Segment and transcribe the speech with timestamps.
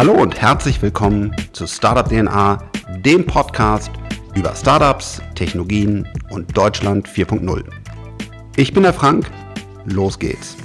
[0.00, 2.70] Hallo und herzlich willkommen zu Startup DNA,
[3.04, 3.90] dem Podcast
[4.34, 7.62] über Startups, Technologien und Deutschland 4.0.
[8.56, 9.30] Ich bin der Frank,
[9.84, 10.56] los geht's.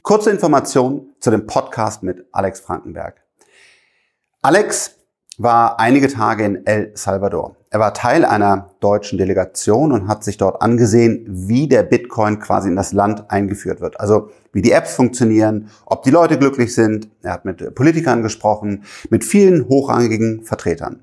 [0.00, 3.22] Kurze Information zu dem Podcast mit Alex Frankenberg.
[4.40, 4.96] Alex
[5.38, 7.56] war einige Tage in El Salvador.
[7.70, 12.68] Er war Teil einer deutschen Delegation und hat sich dort angesehen, wie der Bitcoin quasi
[12.68, 13.98] in das Land eingeführt wird.
[13.98, 17.08] Also wie die Apps funktionieren, ob die Leute glücklich sind.
[17.22, 21.00] Er hat mit Politikern gesprochen, mit vielen hochrangigen Vertretern.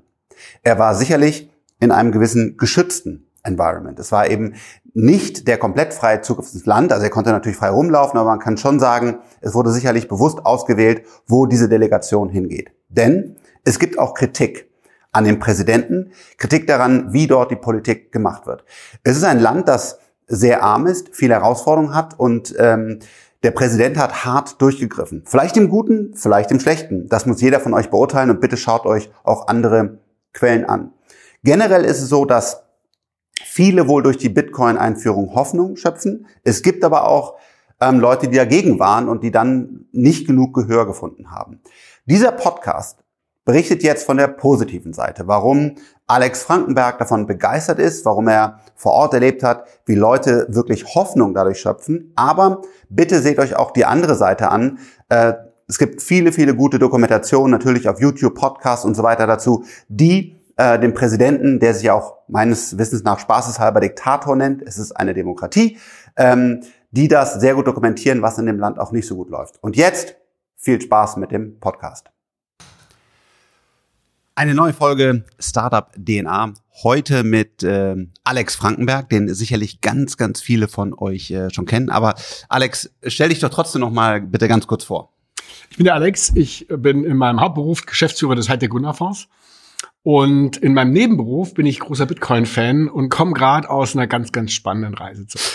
[0.63, 1.51] Er war sicherlich
[1.81, 3.99] in einem gewissen geschützten Environment.
[3.99, 4.53] Es war eben
[4.93, 8.39] nicht der komplett freie Zugriff ins Land, also er konnte natürlich frei rumlaufen, aber man
[8.39, 12.71] kann schon sagen, es wurde sicherlich bewusst ausgewählt, wo diese Delegation hingeht.
[12.89, 14.69] Denn es gibt auch Kritik
[15.11, 18.63] an dem Präsidenten, Kritik daran, wie dort die Politik gemacht wird.
[19.03, 22.99] Es ist ein Land, das sehr arm ist, viele Herausforderungen hat und ähm,
[23.43, 25.23] der Präsident hat hart durchgegriffen.
[25.25, 27.09] Vielleicht im Guten, vielleicht im Schlechten.
[27.09, 29.99] Das muss jeder von euch beurteilen und bitte schaut euch auch andere
[30.33, 30.93] Quellen an.
[31.43, 32.63] Generell ist es so, dass
[33.43, 36.27] viele wohl durch die Bitcoin-Einführung Hoffnung schöpfen.
[36.43, 37.35] Es gibt aber auch
[37.81, 41.61] ähm, Leute, die dagegen waren und die dann nicht genug Gehör gefunden haben.
[42.05, 43.00] Dieser Podcast
[43.45, 45.75] berichtet jetzt von der positiven Seite, warum
[46.07, 51.33] Alex Frankenberg davon begeistert ist, warum er vor Ort erlebt hat, wie Leute wirklich Hoffnung
[51.33, 52.11] dadurch schöpfen.
[52.15, 54.79] Aber bitte seht euch auch die andere Seite an.
[55.09, 55.33] Äh,
[55.67, 60.35] es gibt viele, viele gute Dokumentationen, natürlich auf YouTube, Podcasts und so weiter dazu, die
[60.57, 65.13] äh, den Präsidenten, der sich auch meines Wissens nach spaßeshalber Diktator nennt, es ist eine
[65.13, 65.77] Demokratie,
[66.17, 66.61] ähm,
[66.91, 69.63] die das sehr gut dokumentieren, was in dem Land auch nicht so gut läuft.
[69.63, 70.17] Und jetzt
[70.57, 72.11] viel Spaß mit dem Podcast.
[74.33, 76.53] Eine neue Folge Startup DNA.
[76.83, 81.89] Heute mit äh, Alex Frankenberg, den sicherlich ganz, ganz viele von euch äh, schon kennen.
[81.89, 82.15] Aber
[82.47, 85.11] Alex, stell dich doch trotzdem noch mal bitte ganz kurz vor.
[85.69, 86.31] Ich bin der Alex.
[86.33, 89.27] Ich bin in meinem Hauptberuf Geschäftsführer des Hightech Gründerfonds.
[90.03, 94.51] Und in meinem Nebenberuf bin ich großer Bitcoin-Fan und komme gerade aus einer ganz, ganz
[94.51, 95.45] spannenden Reise zurück.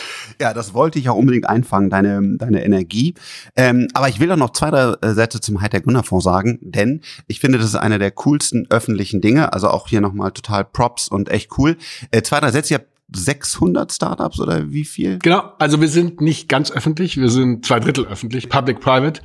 [0.40, 3.14] Ja, das wollte ich auch unbedingt einfangen, deine, deine Energie.
[3.56, 7.00] Ähm, aber ich will auch noch zwei, drei äh, Sätze zum Hightech Gründerfonds sagen, denn
[7.26, 9.52] ich finde, das ist einer der coolsten öffentlichen Dinge.
[9.52, 11.76] Also auch hier nochmal total Props und echt cool.
[12.12, 12.74] Äh, zwei, drei Sätze.
[12.74, 15.18] Ihr habt 600 Startups oder wie viel?
[15.20, 19.22] Genau, also wir sind nicht ganz öffentlich, wir sind zwei Drittel öffentlich, Public-Private.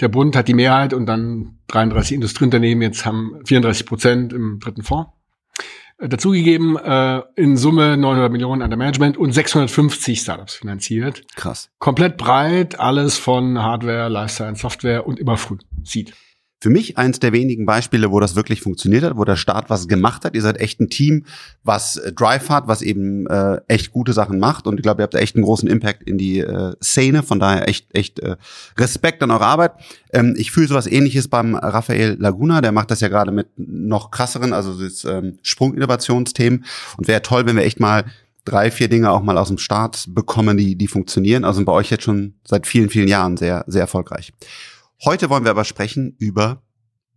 [0.00, 4.82] Der Bund hat die Mehrheit und dann 33 Industrieunternehmen jetzt haben 34 Prozent im dritten
[4.82, 5.10] Fonds
[5.98, 11.22] äh, dazugegeben, äh, in Summe 900 Millionen an der Management und 650 Startups finanziert.
[11.36, 11.70] Krass.
[11.78, 15.58] Komplett breit, alles von Hardware, Lifestyle, Software und immer früh.
[15.84, 16.12] Seed
[16.62, 19.88] für mich eins der wenigen Beispiele, wo das wirklich funktioniert hat, wo der Staat was
[19.88, 20.34] gemacht hat.
[20.34, 21.24] Ihr seid echt ein Team,
[21.64, 24.66] was äh, Drive hat, was eben äh, echt gute Sachen macht.
[24.66, 27.22] Und ich glaube, ihr habt echt einen großen Impact in die äh, Szene.
[27.22, 28.36] Von daher echt, echt äh,
[28.76, 29.72] Respekt an eure Arbeit.
[30.12, 32.60] Ähm, ich fühle sowas ähnliches beim Raphael Laguna.
[32.60, 34.74] Der macht das ja gerade mit noch krasseren, also
[35.08, 36.66] ähm, Sprunginnovationsthemen.
[36.98, 38.04] Und wäre toll, wenn wir echt mal
[38.44, 41.44] drei, vier Dinge auch mal aus dem Start bekommen, die, die funktionieren.
[41.44, 44.32] Also bei euch jetzt schon seit vielen, vielen Jahren sehr, sehr erfolgreich.
[45.04, 46.62] Heute wollen wir aber sprechen über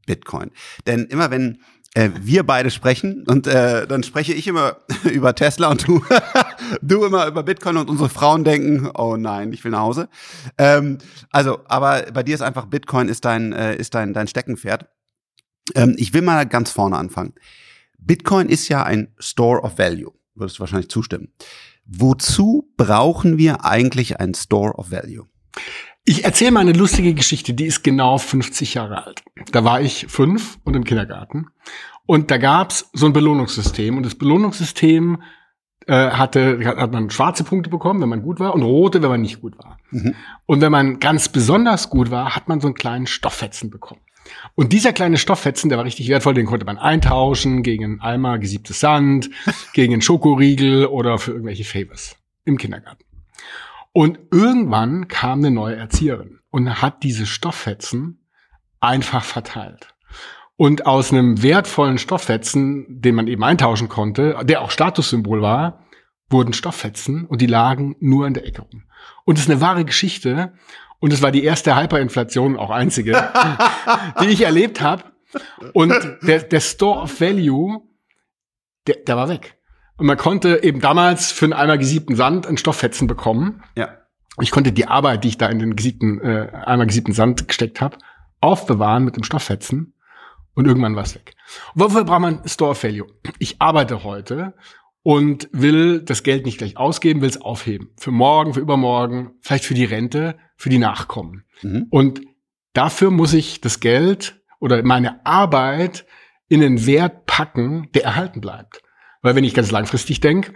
[0.06, 0.52] Bitcoin.
[0.86, 1.60] Denn immer wenn
[1.96, 6.02] äh, wir beide sprechen und äh, dann spreche ich immer über Tesla und du,
[6.82, 10.10] du immer über Bitcoin und unsere Frauen denken, oh nein, ich will nach Hause.
[10.58, 10.98] Ähm,
[11.30, 14.88] also, aber bei dir ist einfach Bitcoin ist dein, äh, ist dein, dein Steckenpferd.
[15.76, 17.34] Ähm, ich will mal ganz vorne anfangen.
[18.00, 20.12] Bitcoin ist ja ein Store of Value.
[20.36, 21.32] Würdest du wahrscheinlich zustimmen.
[21.86, 25.28] Wozu brauchen wir eigentlich ein Store of Value?
[26.06, 29.24] Ich erzähle mal eine lustige Geschichte, die ist genau 50 Jahre alt.
[29.52, 31.48] Da war ich fünf und im Kindergarten.
[32.06, 33.96] Und da gab's so ein Belohnungssystem.
[33.96, 35.22] Und das Belohnungssystem
[35.88, 39.22] äh, hatte, hat man schwarze Punkte bekommen, wenn man gut war, und rote, wenn man
[39.22, 39.78] nicht gut war.
[39.92, 40.16] Mhm.
[40.46, 44.02] Und wenn man ganz besonders gut war, hat man so einen kleinen Stofffetzen bekommen.
[44.56, 48.40] Und dieser kleine Stofffetzen, der war richtig wertvoll, den konnte man eintauschen gegen einen Eimer
[48.40, 49.30] gesiebtes Sand,
[49.74, 53.03] gegen einen Schokoriegel oder für irgendwelche Favors im Kindergarten.
[53.94, 58.28] Und irgendwann kam eine neue Erzieherin und hat diese Stofffetzen
[58.80, 59.94] einfach verteilt.
[60.56, 65.86] Und aus einem wertvollen Stofffetzen, den man eben eintauschen konnte, der auch Statussymbol war,
[66.30, 68.84] wurden Stofffetzen und die lagen nur in der Ecke rum.
[69.26, 70.54] Und es ist eine wahre Geschichte.
[71.00, 73.12] Und es war die erste Hyperinflation, auch einzige,
[74.22, 75.04] die ich erlebt habe.
[75.74, 77.82] Und der, der Store of Value,
[78.88, 79.58] der, der war weg.
[79.98, 83.64] Und man konnte eben damals für einen Eimer gesiebten Sand ein Stofffetzen bekommen.
[83.78, 83.98] Ja.
[84.42, 87.82] Ich konnte die Arbeit, die ich da in den gesiebten, äh, Eimer gesiebten Sand gesteckt
[87.82, 87.98] habe,
[88.42, 89.94] aufbewahren mit dem Stofffetzen
[90.56, 91.36] und irgendwann war es weg.
[91.76, 93.08] Und wofür braucht man Store Value?
[93.38, 94.56] Ich arbeite heute
[95.04, 97.92] und will das Geld nicht gleich ausgeben, will es aufheben.
[97.98, 101.44] Für morgen, für übermorgen, vielleicht für die Rente, für die Nachkommen.
[101.62, 101.88] Mhm.
[101.92, 102.22] Und
[102.74, 106.06] Dafür muss ich das Geld oder meine Arbeit
[106.50, 108.82] in einen Wert packen, der erhalten bleibt.
[109.24, 110.54] Weil wenn ich ganz langfristig denke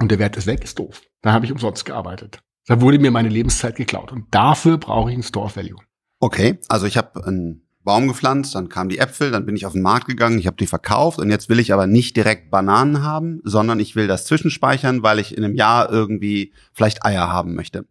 [0.00, 1.02] und der Wert ist weg, ist doof.
[1.20, 2.40] Dann habe ich umsonst gearbeitet.
[2.66, 4.10] Da wurde mir meine Lebenszeit geklaut.
[4.10, 5.78] Und dafür brauche ich ein Store Value.
[6.18, 9.72] Okay, also ich habe einen Baum gepflanzt, dann kamen die Äpfel, dann bin ich auf
[9.72, 13.02] den Markt gegangen, ich habe die verkauft und jetzt will ich aber nicht direkt Bananen
[13.02, 17.54] haben, sondern ich will das zwischenspeichern, weil ich in einem Jahr irgendwie vielleicht Eier haben
[17.56, 17.86] möchte.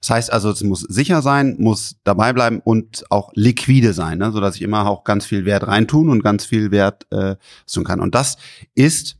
[0.00, 4.32] Das heißt also, es muss sicher sein, muss dabei bleiben und auch liquide sein, ne,
[4.32, 7.36] so dass ich immer auch ganz viel Wert reintun und ganz viel Wert äh,
[7.70, 8.00] tun kann.
[8.00, 8.38] Und das
[8.74, 9.17] ist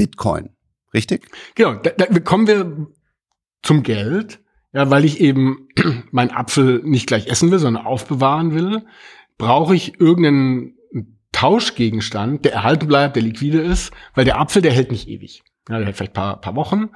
[0.00, 0.48] Bitcoin,
[0.94, 1.28] richtig?
[1.56, 1.74] Genau.
[1.74, 2.86] Da, da kommen wir
[3.62, 4.40] zum Geld,
[4.72, 5.68] ja, weil ich eben
[6.10, 8.86] meinen Apfel nicht gleich essen will, sondern aufbewahren will,
[9.36, 10.78] brauche ich irgendeinen
[11.32, 15.42] Tauschgegenstand, der erhalten bleibt, der liquide ist, weil der Apfel, der hält nicht ewig.
[15.68, 16.88] Ja, der hält vielleicht paar, paar Wochen.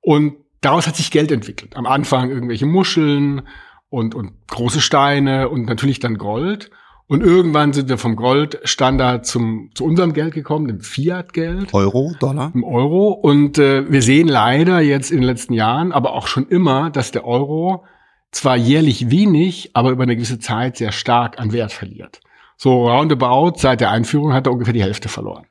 [0.00, 1.76] Und daraus hat sich Geld entwickelt.
[1.76, 3.42] Am Anfang irgendwelche Muscheln
[3.90, 6.72] und, und große Steine und natürlich dann Gold.
[7.10, 11.74] Und irgendwann sind wir vom Goldstandard zum, zu unserem Geld gekommen, dem Fiat-Geld.
[11.74, 12.52] Euro, Dollar?
[12.54, 13.08] Im Euro.
[13.08, 17.10] Und äh, wir sehen leider jetzt in den letzten Jahren, aber auch schon immer, dass
[17.10, 17.84] der Euro
[18.30, 22.20] zwar jährlich wenig, aber über eine gewisse Zeit sehr stark an Wert verliert.
[22.56, 25.46] So roundabout seit der Einführung hat er ungefähr die Hälfte verloren.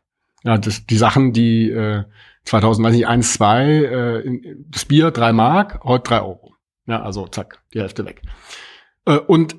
[0.46, 2.06] Ja, das, die Sachen, die äh,
[2.46, 6.56] 2001, 2, äh, das Bier drei Mark, heute drei Euro.
[6.86, 8.22] Ja, also zack, die Hälfte weg.
[9.04, 9.58] Äh, und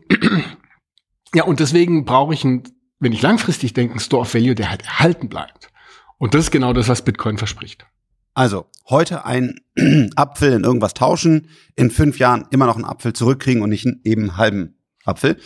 [1.35, 2.65] ja, und deswegen brauche ich, ein,
[2.99, 5.71] wenn ich langfristig denke, einen Store of Value, der halt erhalten bleibt.
[6.19, 7.87] Und das ist genau das, was Bitcoin verspricht.
[8.35, 9.61] Also heute ein
[10.17, 14.01] Apfel in irgendwas tauschen, in fünf Jahren immer noch einen Apfel zurückkriegen und nicht einen
[14.05, 15.37] eben halben Apfel.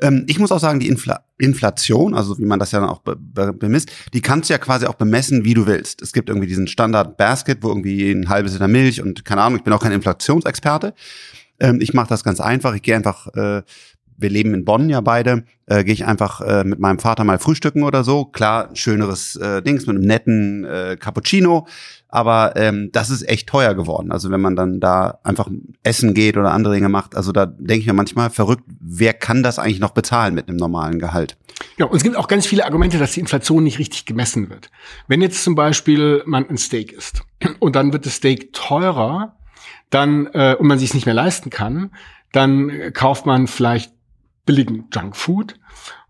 [0.00, 3.00] Ähm, ich muss auch sagen, die Infl Inflation, also wie man das ja dann auch
[3.00, 6.00] be be bemisst, die kannst du ja quasi auch bemessen, wie du willst.
[6.00, 9.58] Es gibt irgendwie diesen Standard Basket, wo irgendwie ein halbes Liter Milch und keine Ahnung,
[9.58, 10.94] ich bin auch kein Inflationsexperte.
[11.58, 12.74] Ähm, ich mache das ganz einfach.
[12.74, 13.62] Ich gehe einfach äh,
[14.22, 17.38] wir leben in Bonn ja beide, äh, gehe ich einfach äh, mit meinem Vater mal
[17.38, 18.24] frühstücken oder so.
[18.24, 21.66] Klar, schöneres äh, Dings mit einem netten äh, Cappuccino,
[22.08, 24.12] aber ähm, das ist echt teuer geworden.
[24.12, 25.48] Also wenn man dann da einfach
[25.82, 29.42] essen geht oder andere Dinge macht, also da denke ich mir manchmal verrückt, wer kann
[29.42, 31.36] das eigentlich noch bezahlen mit einem normalen Gehalt?
[31.76, 34.70] Ja, und es gibt auch ganz viele Argumente, dass die Inflation nicht richtig gemessen wird.
[35.08, 37.22] Wenn jetzt zum Beispiel man ein Steak isst
[37.60, 39.36] und dann wird das Steak teurer,
[39.90, 41.90] dann äh, und man sich nicht mehr leisten kann,
[42.32, 43.92] dann kauft man vielleicht
[44.44, 45.58] billigen Junkfood,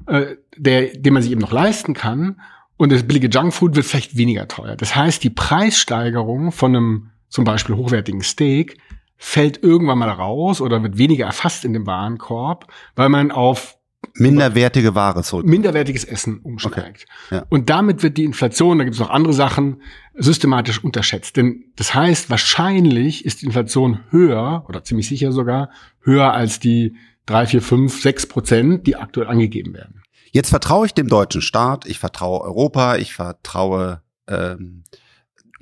[0.07, 2.41] äh, der, den man sich eben noch leisten kann.
[2.77, 4.77] Und das billige Junkfood wird vielleicht weniger teuer.
[4.77, 8.79] Das heißt, die Preissteigerung von einem zum Beispiel hochwertigen Steak
[9.17, 13.79] fällt irgendwann mal raus oder wird weniger erfasst in dem Warenkorb, weil man auf
[14.15, 15.47] minderwertige Ware zurück.
[15.47, 17.07] Minderwertiges Essen umsteigt.
[17.27, 17.37] Okay.
[17.37, 17.47] Ja.
[17.49, 19.81] Und damit wird die Inflation, da gibt es noch andere Sachen,
[20.15, 21.37] systematisch unterschätzt.
[21.37, 25.71] Denn das heißt, wahrscheinlich ist die Inflation höher oder ziemlich sicher sogar
[26.01, 26.97] höher als die
[27.27, 30.03] drei, vier, fünf, sechs Prozent, die aktuell angegeben werden.
[30.33, 34.85] Jetzt vertraue ich dem deutschen Staat, ich vertraue Europa, ich vertraue ähm,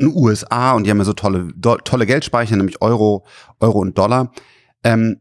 [0.00, 1.48] den USA und die haben ja so tolle,
[1.84, 3.26] tolle Geldspeicher, nämlich Euro,
[3.58, 4.32] Euro und Dollar.
[4.84, 5.20] Ähm,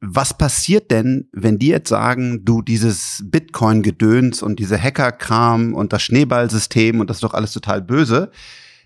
[0.00, 6.02] was passiert denn, wenn die jetzt sagen, du dieses Bitcoin-Gedöns und diese Hacker-Kram und das
[6.02, 8.30] Schneeballsystem und das ist doch alles total böse,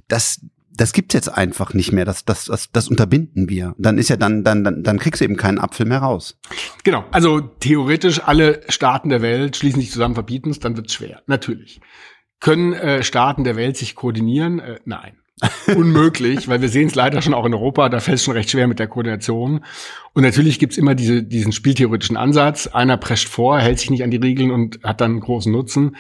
[0.09, 0.41] das
[0.76, 2.04] das gibt's jetzt einfach nicht mehr.
[2.04, 3.75] Das, das, das, das unterbinden wir.
[3.78, 6.38] Dann ist ja dann, dann, dann, dann kriegst du eben keinen Apfel mehr raus.
[6.83, 7.04] Genau.
[7.12, 11.23] Also theoretisch alle Staaten der Welt schließen sich zusammen, verbieten es, dann wird's schwer.
[11.26, 11.81] Natürlich.
[12.40, 14.59] Können äh, Staaten der Welt sich koordinieren?
[14.59, 15.16] Äh, nein.
[15.76, 18.50] Unmöglich, weil wir sehen es leider schon auch in Europa, da fällt es schon recht
[18.50, 19.64] schwer mit der Koordination.
[20.12, 22.69] Und natürlich gibt's immer diese, diesen spieltheoretischen Ansatz.
[22.69, 25.97] Einer prescht vor, hält sich nicht an die Regeln und hat dann großen Nutzen.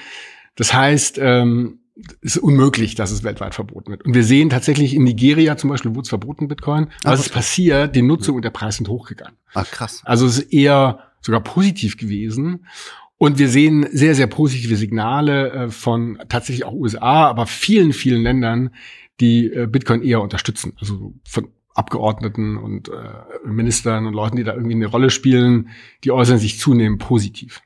[0.54, 1.80] Das heißt, ähm,
[2.20, 4.04] ist unmöglich, dass es weltweit verboten wird.
[4.04, 6.88] Und wir sehen tatsächlich in Nigeria zum Beispiel, wurde es verboten, Bitcoin.
[7.02, 7.94] Was ist passiert?
[7.94, 9.36] Die Nutzung und der Preis sind hochgegangen.
[9.54, 10.02] Ach, krass.
[10.04, 12.66] Also es ist eher sogar positiv gewesen.
[13.16, 18.22] Und wir sehen sehr, sehr positive Signale äh, von tatsächlich auch USA, aber vielen, vielen
[18.22, 18.70] Ländern,
[19.20, 20.72] die äh, Bitcoin eher unterstützen.
[20.80, 22.92] Also von Abgeordneten und äh,
[23.46, 25.70] Ministern und Leuten, die da irgendwie eine Rolle spielen,
[26.02, 27.62] die äußern sich zunehmend positiv.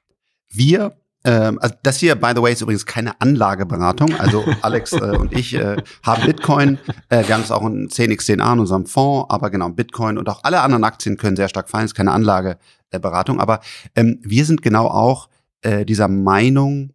[0.51, 4.15] Wir ähm, also das hier, by the way, ist übrigens keine Anlageberatung.
[4.19, 6.79] Also Alex äh, und ich äh, haben Bitcoin.
[7.09, 10.45] Äh, wir haben es auch in 10x10a in unserem Fonds, aber genau, Bitcoin und auch
[10.45, 11.85] alle anderen Aktien können sehr stark fallen.
[11.85, 13.41] Es ist keine Anlageberatung.
[13.41, 13.61] Aber
[13.97, 15.29] ähm, wir sind genau auch
[15.63, 16.93] äh, dieser Meinung,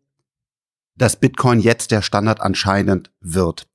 [0.95, 3.67] dass Bitcoin jetzt der Standard anscheinend wird.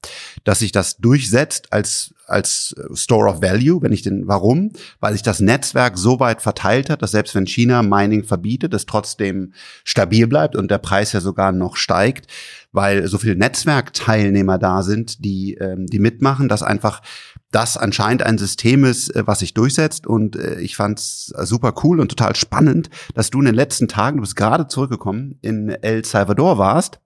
[0.45, 4.73] Dass sich das durchsetzt als, als Store of Value, wenn ich den, warum?
[5.01, 8.87] Weil sich das Netzwerk so weit verteilt hat, dass selbst wenn China Mining verbietet, es
[8.87, 12.31] trotzdem stabil bleibt und der Preis ja sogar noch steigt,
[12.71, 17.03] weil so viele Netzwerkteilnehmer da sind, die, ähm, die mitmachen, dass einfach
[17.51, 20.07] das anscheinend ein System ist, äh, was sich durchsetzt.
[20.07, 23.89] Und äh, ich fand es super cool und total spannend, dass du in den letzten
[23.89, 27.01] Tagen, du bist gerade zurückgekommen, in El Salvador warst.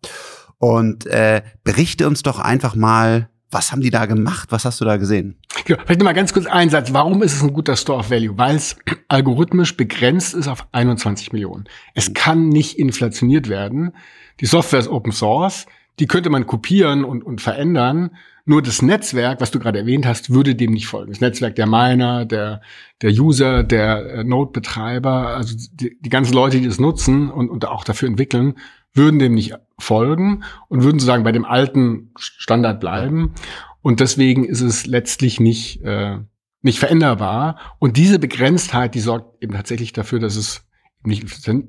[0.58, 4.50] Und äh, berichte uns doch einfach mal, was haben die da gemacht?
[4.50, 5.36] Was hast du da gesehen?
[5.66, 6.92] Ja, vielleicht mal ganz kurz einen Satz.
[6.92, 8.38] Warum ist es ein guter Store of Value?
[8.38, 8.76] Weil es
[9.08, 11.64] algorithmisch begrenzt ist auf 21 Millionen.
[11.94, 13.92] Es kann nicht inflationiert werden.
[14.40, 15.66] Die Software ist Open Source.
[15.98, 18.16] Die könnte man kopieren und, und verändern.
[18.44, 21.12] Nur das Netzwerk, was du gerade erwähnt hast, würde dem nicht folgen.
[21.12, 22.60] Das Netzwerk der Miner, der,
[23.00, 27.66] der User, der äh, Node-Betreiber, also die, die ganzen Leute, die das nutzen und, und
[27.66, 28.54] auch dafür entwickeln,
[28.94, 33.34] würden dem nicht folgen und würden sozusagen bei dem alten Standard bleiben.
[33.80, 36.18] Und deswegen ist es letztlich nicht, äh,
[36.62, 37.58] nicht veränderbar.
[37.78, 40.64] Und diese Begrenztheit, die sorgt eben tatsächlich dafür, dass es
[41.04, 41.24] nicht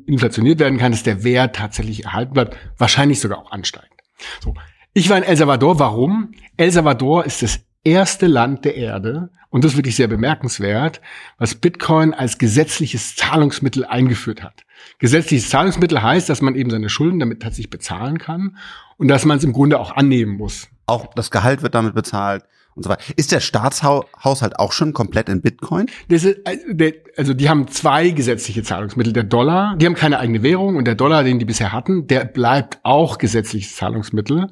[0.05, 4.01] inflationiert werden kann, dass der Wert tatsächlich erhalten bleibt, wahrscheinlich sogar auch ansteigt.
[4.43, 4.53] So.
[4.95, 5.79] Ich war in El Salvador.
[5.79, 6.33] Warum?
[6.55, 11.01] El Salvador ist das erste Land der Erde, und das ist wirklich sehr bemerkenswert,
[11.37, 14.65] was Bitcoin als gesetzliches Zahlungsmittel eingeführt hat.
[14.99, 18.57] Gesetzliches Zahlungsmittel heißt, dass man eben seine Schulden damit tatsächlich bezahlen kann
[18.97, 20.69] und dass man es im Grunde auch annehmen muss.
[20.85, 22.43] Auch das Gehalt wird damit bezahlt
[22.75, 23.03] und so weiter.
[23.15, 25.87] Ist der Staatshaushalt auch schon komplett in Bitcoin?
[26.07, 29.13] Ist, äh, also die haben zwei gesetzliche Zahlungsmittel.
[29.13, 32.25] Der Dollar, die haben keine eigene Währung und der Dollar, den die bisher hatten, der
[32.25, 34.47] bleibt auch gesetzliches Zahlungsmittel.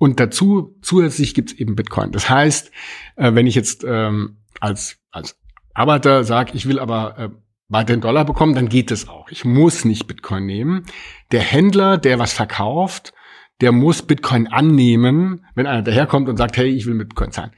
[0.00, 2.10] Und dazu zusätzlich gibt's eben Bitcoin.
[2.10, 2.70] Das heißt,
[3.16, 5.38] äh, wenn ich jetzt ähm, als, als
[5.74, 7.28] Arbeiter sage, ich will aber äh,
[7.68, 9.28] weiterhin Dollar bekommen, dann geht das auch.
[9.28, 10.86] Ich muss nicht Bitcoin nehmen.
[11.32, 13.12] Der Händler, der was verkauft,
[13.60, 17.52] der muss Bitcoin annehmen, wenn einer daherkommt und sagt, hey, ich will mit Bitcoin zahlen.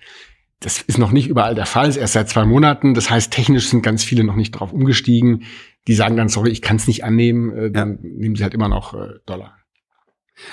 [0.59, 2.95] Das ist noch nicht überall der Fall, ist erst seit zwei Monaten.
[2.95, 5.45] Das heißt, technisch sind ganz viele noch nicht drauf umgestiegen.
[5.87, 8.11] Die sagen dann, sorry, ich kann es nicht annehmen, äh, dann ja.
[8.17, 9.62] nehmen sie halt immer noch äh, Dollar.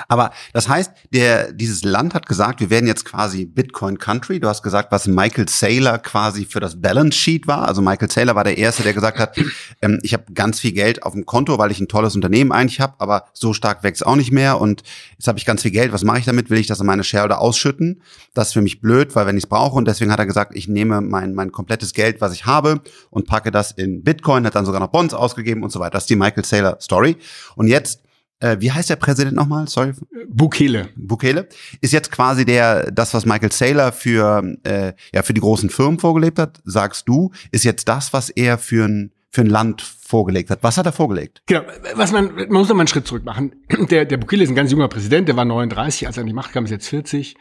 [0.08, 4.40] Aber das heißt, der, dieses Land hat gesagt, wir werden jetzt quasi Bitcoin Country.
[4.40, 7.68] Du hast gesagt, was Michael Saylor quasi für das Balance Sheet war.
[7.68, 9.38] Also Michael Saylor war der Erste, der gesagt hat,
[9.82, 12.80] ähm, ich habe ganz viel Geld auf dem Konto, weil ich ein tolles Unternehmen eigentlich
[12.80, 14.60] habe, aber so stark wächst auch nicht mehr.
[14.60, 14.84] Und
[15.18, 15.94] jetzt habe ich ganz viel Geld.
[15.94, 16.50] Was mache ich damit?
[16.50, 18.02] Will ich das an meine Shareholder ausschütten?
[18.34, 19.76] Das ist für mich blöd, weil wenn ich es brauche.
[19.76, 23.28] Und deswegen hat er gesagt, ich nehme mein, mein komplettes Geld, was ich habe, und
[23.28, 25.92] packe das in Bitcoin, hat dann sogar noch Bonds ausgegeben und so weiter.
[25.92, 27.18] Das ist die Michael Saylor Story.
[27.56, 28.02] Und jetzt
[28.39, 29.67] äh, wie heißt der Präsident nochmal?
[29.67, 29.93] Sorry.
[30.27, 30.89] Bukele.
[30.96, 31.48] Bukele
[31.81, 36.00] ist jetzt quasi der, das, was Michael Saylor für, äh, ja, für die großen Firmen
[36.00, 40.50] vorgelebt hat, sagst du, ist jetzt das, was er für ein, für ein Land vorgelegt
[40.50, 40.63] hat.
[40.63, 41.43] Was hat er vorgelegt?
[41.46, 41.62] Genau,
[41.96, 43.53] was man, man muss noch mal einen Schritt zurück machen.
[43.89, 46.34] Der, der Bukele ist ein ganz junger Präsident, der war 39, als er an die
[46.34, 47.36] Macht kam, ist jetzt 40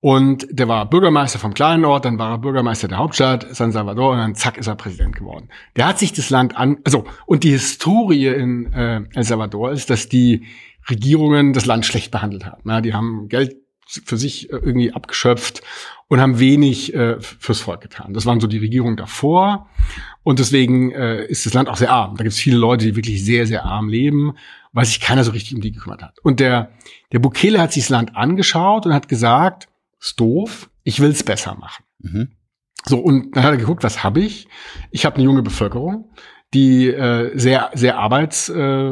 [0.00, 4.12] und der war Bürgermeister vom kleinen Ort, dann war er Bürgermeister der Hauptstadt, San Salvador,
[4.12, 5.48] und dann zack ist er Präsident geworden.
[5.76, 9.90] Der hat sich das Land an, also, und die Historie in äh, El Salvador ist,
[9.90, 10.46] dass die
[10.88, 12.68] Regierungen das Land schlecht behandelt haben.
[12.70, 13.56] Ja, die haben Geld
[13.88, 15.62] für sich äh, irgendwie abgeschöpft
[16.08, 18.14] und haben wenig äh, fürs Volk getan.
[18.14, 19.68] Das waren so die Regierungen davor.
[20.22, 22.16] Und deswegen äh, ist das Land auch sehr arm.
[22.16, 24.34] Da gibt es viele Leute, die wirklich sehr, sehr arm leben,
[24.72, 26.18] weil sich keiner so richtig um die gekümmert hat.
[26.20, 26.70] Und der,
[27.12, 29.68] der Bukele hat sich das Land angeschaut und hat gesagt,
[30.00, 31.84] ist doof, ich will es besser machen.
[32.00, 32.28] Mhm.
[32.84, 34.48] So, und dann hat er geguckt, was habe ich?
[34.90, 36.10] Ich habe eine junge Bevölkerung,
[36.54, 38.90] die äh, sehr, sehr arbeits, äh,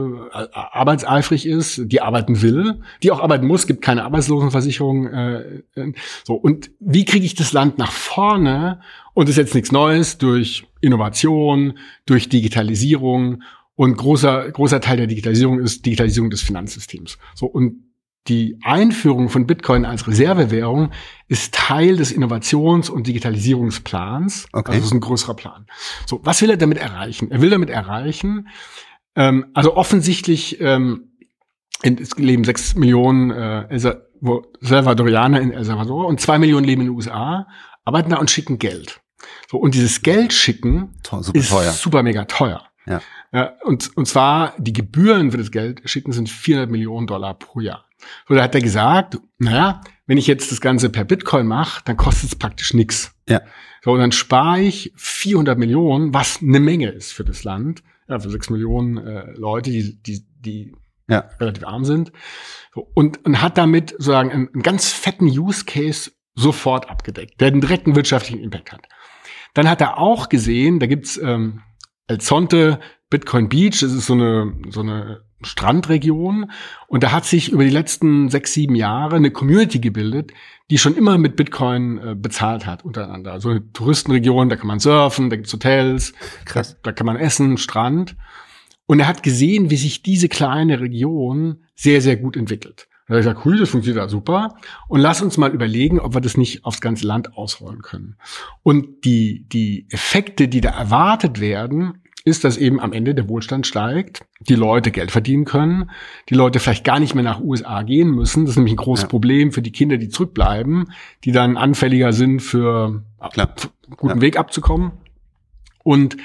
[0.52, 5.06] arbeitseifrig ist, die arbeiten will, die auch arbeiten muss, gibt keine Arbeitslosenversicherung.
[5.06, 5.92] Äh, äh,
[6.24, 8.80] so, und wie kriege ich das Land nach vorne?
[9.14, 13.42] Und ist jetzt nichts Neues durch Innovation, durch Digitalisierung
[13.74, 17.16] und großer, großer Teil der Digitalisierung ist Digitalisierung des Finanzsystems.
[17.34, 17.85] So, und
[18.28, 20.90] die Einführung von Bitcoin als Reservewährung
[21.28, 24.46] ist Teil des Innovations- und Digitalisierungsplans.
[24.52, 24.70] Okay.
[24.70, 25.66] Also das ist ein größerer Plan.
[26.06, 27.30] So, was will er damit erreichen?
[27.30, 28.48] Er will damit erreichen,
[29.14, 31.12] ähm, also offensichtlich ähm,
[31.82, 33.80] in, es leben sechs Millionen äh, El
[34.60, 37.46] Salvadorianer in El Salvador und zwei Millionen leben in den USA,
[37.84, 39.00] arbeiten da und schicken Geld.
[39.50, 41.72] So, und dieses Geld schicken super ist teuer.
[41.72, 42.66] super mega teuer.
[42.86, 43.00] Ja.
[43.32, 43.54] Ja.
[43.64, 47.86] und, und zwar die Gebühren für das Geld schicken sind 400 Millionen Dollar pro Jahr.
[48.28, 51.96] So, da hat er gesagt, naja, wenn ich jetzt das Ganze per Bitcoin mache, dann
[51.96, 53.14] kostet es praktisch nichts.
[53.28, 53.40] Ja.
[53.82, 58.18] So, und dann spare ich 400 Millionen, was eine Menge ist für das Land, ja,
[58.18, 60.72] für sechs Millionen äh, Leute, die, die, die
[61.08, 61.28] ja.
[61.40, 62.12] relativ arm sind.
[62.74, 67.48] So, und, und hat damit sozusagen einen, einen ganz fetten Use Case sofort abgedeckt, der
[67.48, 68.88] einen direkten wirtschaftlichen Impact hat.
[69.54, 71.62] Dann hat er auch gesehen, da gibt's ähm,
[72.08, 72.78] El Zonte
[73.10, 76.50] Bitcoin Beach, das ist so eine, so eine Strandregion.
[76.88, 80.32] Und da hat sich über die letzten sechs, sieben Jahre eine Community gebildet,
[80.70, 83.32] die schon immer mit Bitcoin äh, bezahlt hat untereinander.
[83.32, 86.74] Also eine Touristenregion, da kann man surfen, da gibt's Hotels, Krass.
[86.82, 88.16] Da, da kann man essen, Strand.
[88.86, 92.88] Und er hat gesehen, wie sich diese kleine Region sehr, sehr gut entwickelt.
[93.06, 94.56] Da habe ich gesagt, cool, das funktioniert ja super.
[94.88, 98.16] Und lass uns mal überlegen, ob wir das nicht aufs ganze Land ausrollen können.
[98.64, 103.68] Und die, die Effekte, die da erwartet werden, ist, dass eben am Ende der Wohlstand
[103.68, 105.90] steigt, die Leute Geld verdienen können,
[106.28, 108.44] die Leute vielleicht gar nicht mehr nach USA gehen müssen.
[108.44, 109.08] Das ist nämlich ein großes ja.
[109.08, 110.92] Problem für die Kinder, die zurückbleiben,
[111.22, 113.54] die dann anfälliger sind für Klar.
[113.96, 114.20] guten ja.
[114.20, 114.90] Weg abzukommen.
[115.84, 116.16] Und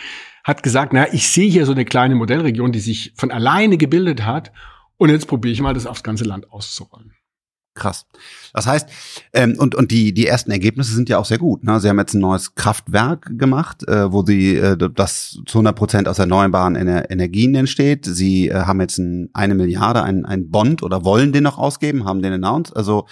[0.44, 4.26] hat gesagt, na, ich sehe hier so eine kleine Modellregion, die sich von alleine gebildet
[4.26, 4.52] hat.
[4.98, 7.14] Und jetzt probiere ich mal, das aufs ganze Land auszurollen.
[7.74, 8.06] Krass.
[8.54, 8.90] Das heißt,
[9.32, 11.64] ähm, und, und die, die ersten Ergebnisse sind ja auch sehr gut.
[11.64, 11.80] Ne?
[11.80, 16.08] Sie haben jetzt ein neues Kraftwerk gemacht, äh, wo sie äh, das zu 100 Prozent
[16.10, 18.06] aus erneuerbaren Ener Energien entsteht.
[18.06, 22.04] Sie äh, haben jetzt ein, eine Milliarde, ein, ein Bond oder wollen den noch ausgeben,
[22.04, 22.76] haben den announced.
[22.76, 23.06] Also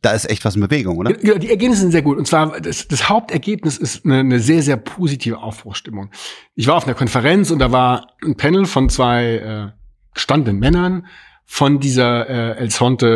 [0.00, 1.12] da ist echt was in Bewegung, oder?
[1.24, 2.16] Ja, die Ergebnisse sind sehr gut.
[2.16, 6.10] Und zwar, das, das Hauptergebnis ist eine, eine sehr, sehr positive Aufbruchstimmung.
[6.54, 9.68] Ich war auf einer Konferenz und da war ein Panel von zwei äh,
[10.14, 11.06] gestandenen Männern,
[11.46, 13.06] von dieser äh, El Sonte,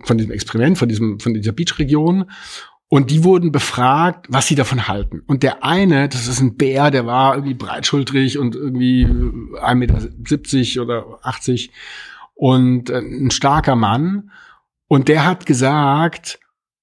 [0.00, 2.30] äh, von diesem Experiment, von diesem, von dieser Beach-Region.
[2.88, 5.22] Und die wurden befragt, was sie davon halten.
[5.26, 10.82] Und der eine, das ist ein Bär, der war irgendwie breitschultrig und irgendwie 1,70 Meter
[10.82, 11.70] oder 80
[12.34, 14.30] und äh, ein starker Mann.
[14.86, 16.40] Und der hat gesagt,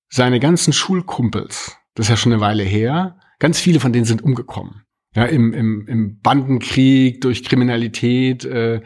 [0.09, 4.23] seine ganzen Schulkumpels, das ist ja schon eine Weile her, ganz viele von denen sind
[4.23, 4.83] umgekommen.
[5.13, 8.81] Ja, im, im, im Bandenkrieg, durch Kriminalität, äh,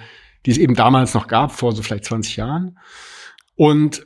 [0.46, 2.78] die es eben damals noch gab, vor so vielleicht 20 Jahren.
[3.58, 4.06] Und,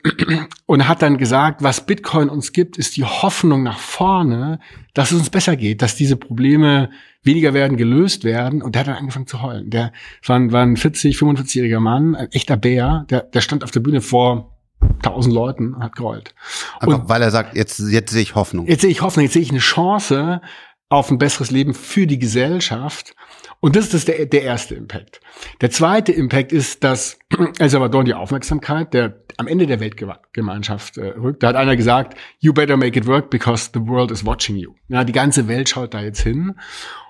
[0.66, 4.60] und hat dann gesagt, was Bitcoin uns gibt, ist die Hoffnung nach vorne,
[4.94, 6.90] dass es uns besser geht, dass diese Probleme
[7.22, 8.62] weniger werden, gelöst werden.
[8.62, 9.70] Und der hat dann angefangen zu heulen.
[9.70, 9.92] Der
[10.24, 13.80] war ein, war ein 40, 45-jähriger Mann, ein echter Bär, der, der stand auf der
[13.80, 14.56] Bühne vor
[15.02, 16.34] tausend Leuten und hat geheult.
[16.78, 18.66] Einfach weil er sagt, jetzt, jetzt sehe ich Hoffnung.
[18.66, 20.40] Jetzt sehe ich Hoffnung, jetzt sehe ich eine Chance
[20.88, 23.14] auf ein besseres Leben für die Gesellschaft.
[23.60, 25.20] Und das ist der, der erste Impact.
[25.60, 27.18] Der zweite Impact ist, dass
[27.58, 31.42] El Salvador die Aufmerksamkeit der am Ende der Weltgemeinschaft äh, rückt.
[31.42, 34.74] Da hat einer gesagt, you better make it work because the world is watching you.
[34.88, 36.54] Ja, die ganze Welt schaut da jetzt hin.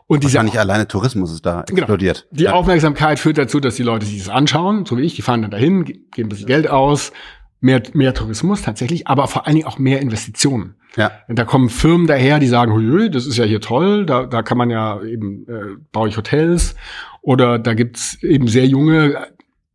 [0.06, 1.82] Und diese nicht alleine Tourismus ist da genau.
[1.82, 2.26] explodiert.
[2.30, 2.38] Genau.
[2.38, 2.52] Die ja.
[2.52, 5.14] Aufmerksamkeit führt dazu, dass die Leute sich das anschauen, so wie ich.
[5.14, 7.12] Die fahren dann dahin, geben ein bisschen Geld aus,
[7.60, 10.74] mehr, mehr Tourismus tatsächlich, aber vor allen Dingen auch mehr Investitionen.
[10.96, 11.12] Ja.
[11.28, 14.58] Da kommen Firmen daher, die sagen, Hü, das ist ja hier toll, da, da kann
[14.58, 16.74] man ja eben, äh, baue ich Hotels
[17.22, 19.26] oder da gibt's eben sehr junge,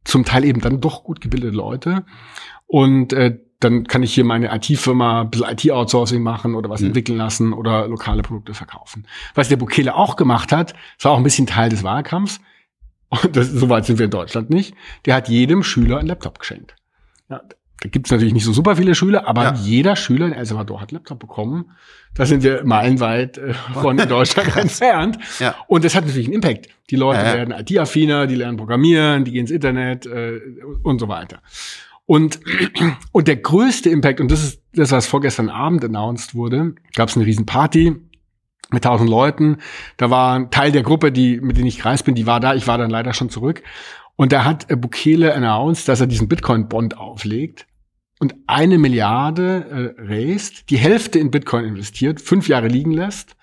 [0.04, 2.04] zum Teil eben dann doch gut gebildete Leute
[2.68, 6.88] und äh, dann kann ich hier meine IT-Firma ein bisschen IT-Outsourcing machen oder was mhm.
[6.88, 9.08] entwickeln lassen oder lokale Produkte verkaufen.
[9.34, 12.42] Was der Bukele auch gemacht hat, das war auch ein bisschen Teil des Wahlkampfs,
[13.10, 14.76] und das, so weit sind wir in Deutschland nicht,
[15.06, 16.76] der hat jedem Schüler einen Laptop geschenkt.
[17.30, 17.42] Ja,
[17.82, 19.54] da gibt es natürlich nicht so super viele Schüler, aber ja.
[19.56, 21.72] jeder Schüler in El Salvador hat Laptop bekommen.
[22.14, 25.20] Da sind wir meilenweit äh, von Deutschland entfernt.
[25.40, 25.56] Ja.
[25.68, 26.70] Und das hat natürlich einen Impact.
[26.90, 30.40] Die Leute ja, werden IT-affiner, die lernen Programmieren, die gehen ins Internet äh,
[30.84, 31.42] und so weiter.
[32.06, 32.40] Und,
[33.12, 37.18] und der größte Impact, und das ist das, was vorgestern Abend announced wurde, gab es
[37.18, 37.96] eine riesen Party
[38.72, 39.58] mit tausend Leuten.
[39.98, 42.56] Da war ein Teil der Gruppe, die, mit denen ich gereist bin, die war da.
[42.56, 43.64] Ich war dann leider schon zurück.
[44.16, 47.68] Und da hat Bukele announced, dass er diesen Bitcoin-Bond auflegt
[48.20, 53.36] und eine Milliarde äh, raised, die Hälfte in Bitcoin investiert, fünf Jahre liegen lässt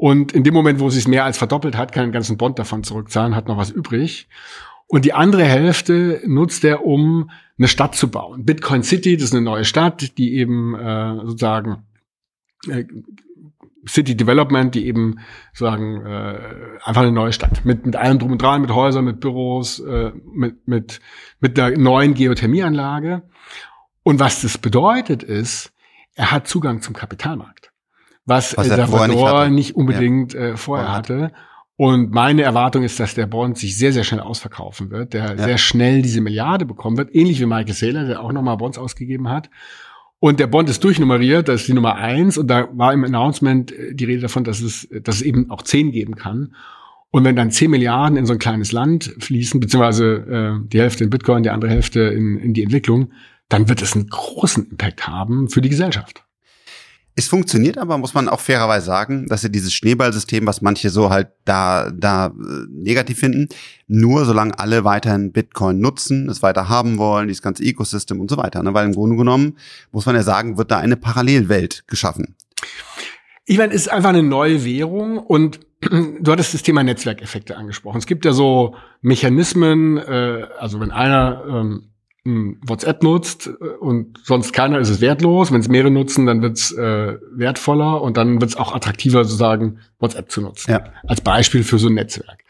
[0.00, 2.58] und in dem Moment, wo es sich mehr als verdoppelt hat, kann den ganzen Bond
[2.58, 4.28] davon zurückzahlen, hat noch was übrig.
[4.86, 8.46] Und die andere Hälfte nutzt er, um eine Stadt zu bauen.
[8.46, 11.84] Bitcoin City, das ist eine neue Stadt, die eben äh, sozusagen
[12.66, 12.84] äh,
[13.88, 15.20] City Development, die eben
[15.52, 16.38] sagen äh,
[16.82, 20.12] einfach eine neue Stadt mit mit allem drum und dran, mit Häusern, mit Büros, äh,
[20.32, 21.00] mit mit
[21.40, 23.22] mit einer neuen Geothermieanlage.
[24.02, 25.72] Und was das bedeutet ist,
[26.14, 27.72] er hat Zugang zum Kapitalmarkt,
[28.24, 30.40] was, was El Salvador nicht, nicht, unbedingt ja.
[30.40, 31.32] äh, vorher hatte.
[31.76, 35.38] Und meine Erwartung ist, dass der Bond sich sehr, sehr schnell ausverkaufen wird, der ja.
[35.38, 39.30] sehr schnell diese Milliarde bekommen wird, ähnlich wie Michael Saylor, der auch nochmal Bonds ausgegeben
[39.30, 39.48] hat.
[40.20, 42.36] Und der Bond ist durchnummeriert, das ist die Nummer eins.
[42.36, 45.62] Und da war im Announcement äh, die Rede davon, dass es, dass es eben auch
[45.62, 46.54] zehn geben kann.
[47.10, 51.04] Und wenn dann zehn Milliarden in so ein kleines Land fließen, beziehungsweise äh, die Hälfte
[51.04, 53.12] in Bitcoin, die andere Hälfte in, in die Entwicklung,
[53.48, 56.24] dann wird es einen großen Impact haben für die Gesellschaft.
[57.20, 61.10] Es funktioniert aber, muss man auch fairerweise sagen, dass sie dieses Schneeballsystem, was manche so
[61.10, 62.30] halt da, da äh,
[62.70, 63.50] negativ finden,
[63.88, 68.38] nur solange alle weiterhin Bitcoin nutzen, es weiter haben wollen, dieses ganze Ecosystem und so
[68.38, 68.62] weiter.
[68.62, 68.72] Ne?
[68.72, 69.58] Weil im Grunde genommen,
[69.92, 72.36] muss man ja sagen, wird da eine Parallelwelt geschaffen.
[73.44, 77.98] Ich meine, es ist einfach eine neue Währung und du hattest das Thema Netzwerkeffekte angesprochen.
[77.98, 81.89] Es gibt ja so Mechanismen, äh, also wenn einer ähm,
[82.24, 85.52] WhatsApp nutzt äh, und sonst keiner, ist es wertlos.
[85.52, 89.24] Wenn es mehrere nutzen, dann wird es äh, wertvoller und dann wird es auch attraktiver,
[89.24, 90.70] sozusagen WhatsApp zu nutzen.
[90.70, 90.84] Ja.
[91.06, 92.44] Als Beispiel für so ein Netzwerk.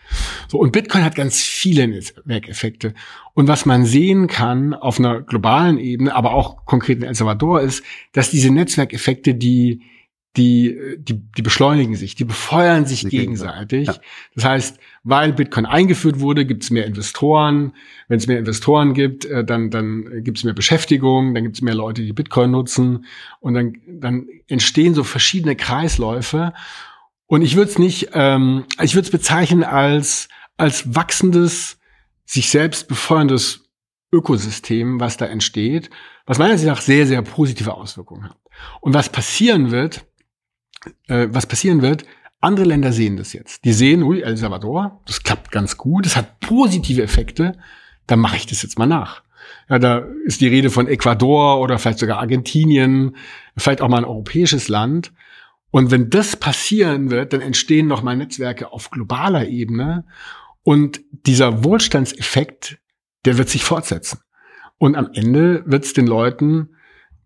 [0.49, 2.95] So, und Bitcoin hat ganz viele Netzwerkeffekte.
[3.35, 7.61] Und was man sehen kann auf einer globalen Ebene, aber auch konkret in El Salvador,
[7.61, 9.83] ist, dass diese Netzwerkeffekte, die
[10.37, 13.89] die, die, die beschleunigen sich, die befeuern sich die gegenseitig.
[13.89, 13.97] Ja.
[14.37, 17.75] Das heißt, weil Bitcoin eingeführt wurde, gibt es mehr Investoren.
[18.07, 21.63] Wenn es mehr Investoren gibt, äh, dann, dann gibt es mehr Beschäftigung, dann gibt es
[21.63, 23.07] mehr Leute, die Bitcoin nutzen.
[23.41, 26.53] Und dann, dann entstehen so verschiedene Kreisläufe.
[27.27, 31.79] Und ich würde es nicht, ähm, ich würde es bezeichnen als, als wachsendes,
[32.25, 33.65] sich selbst befeuerndes
[34.13, 35.91] Ökosystem, was da entsteht,
[36.27, 38.37] was meiner Ansicht nach sehr, sehr positive Auswirkungen hat.
[38.81, 40.07] Und was passieren wird,
[41.09, 42.05] äh, was passieren wird,
[42.41, 43.65] andere Länder sehen das jetzt.
[43.65, 47.59] Die sehen, ui, El Salvador, das klappt ganz gut, das hat positive Effekte,
[48.07, 49.23] dann mache ich das jetzt mal nach.
[49.69, 53.17] Ja, da ist die Rede von Ecuador oder vielleicht sogar Argentinien,
[53.57, 55.13] vielleicht auch mal ein europäisches Land.
[55.71, 60.05] Und wenn das passieren wird, dann entstehen nochmal Netzwerke auf globaler Ebene.
[60.63, 62.79] Und dieser Wohlstandseffekt,
[63.25, 64.21] der wird sich fortsetzen.
[64.79, 66.71] Und am Ende wird es den Leuten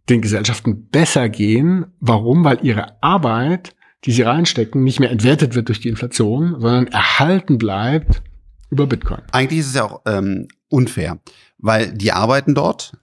[0.09, 1.87] den Gesellschaften besser gehen.
[2.01, 2.45] Warum?
[2.45, 7.59] Weil ihre Arbeit, die sie reinstecken, nicht mehr entwertet wird durch die Inflation, sondern erhalten
[7.59, 8.23] bleibt
[8.71, 9.23] über Bitcoin.
[9.33, 11.19] Eigentlich ist es ja auch ähm, unfair,
[11.59, 12.97] weil die arbeiten dort,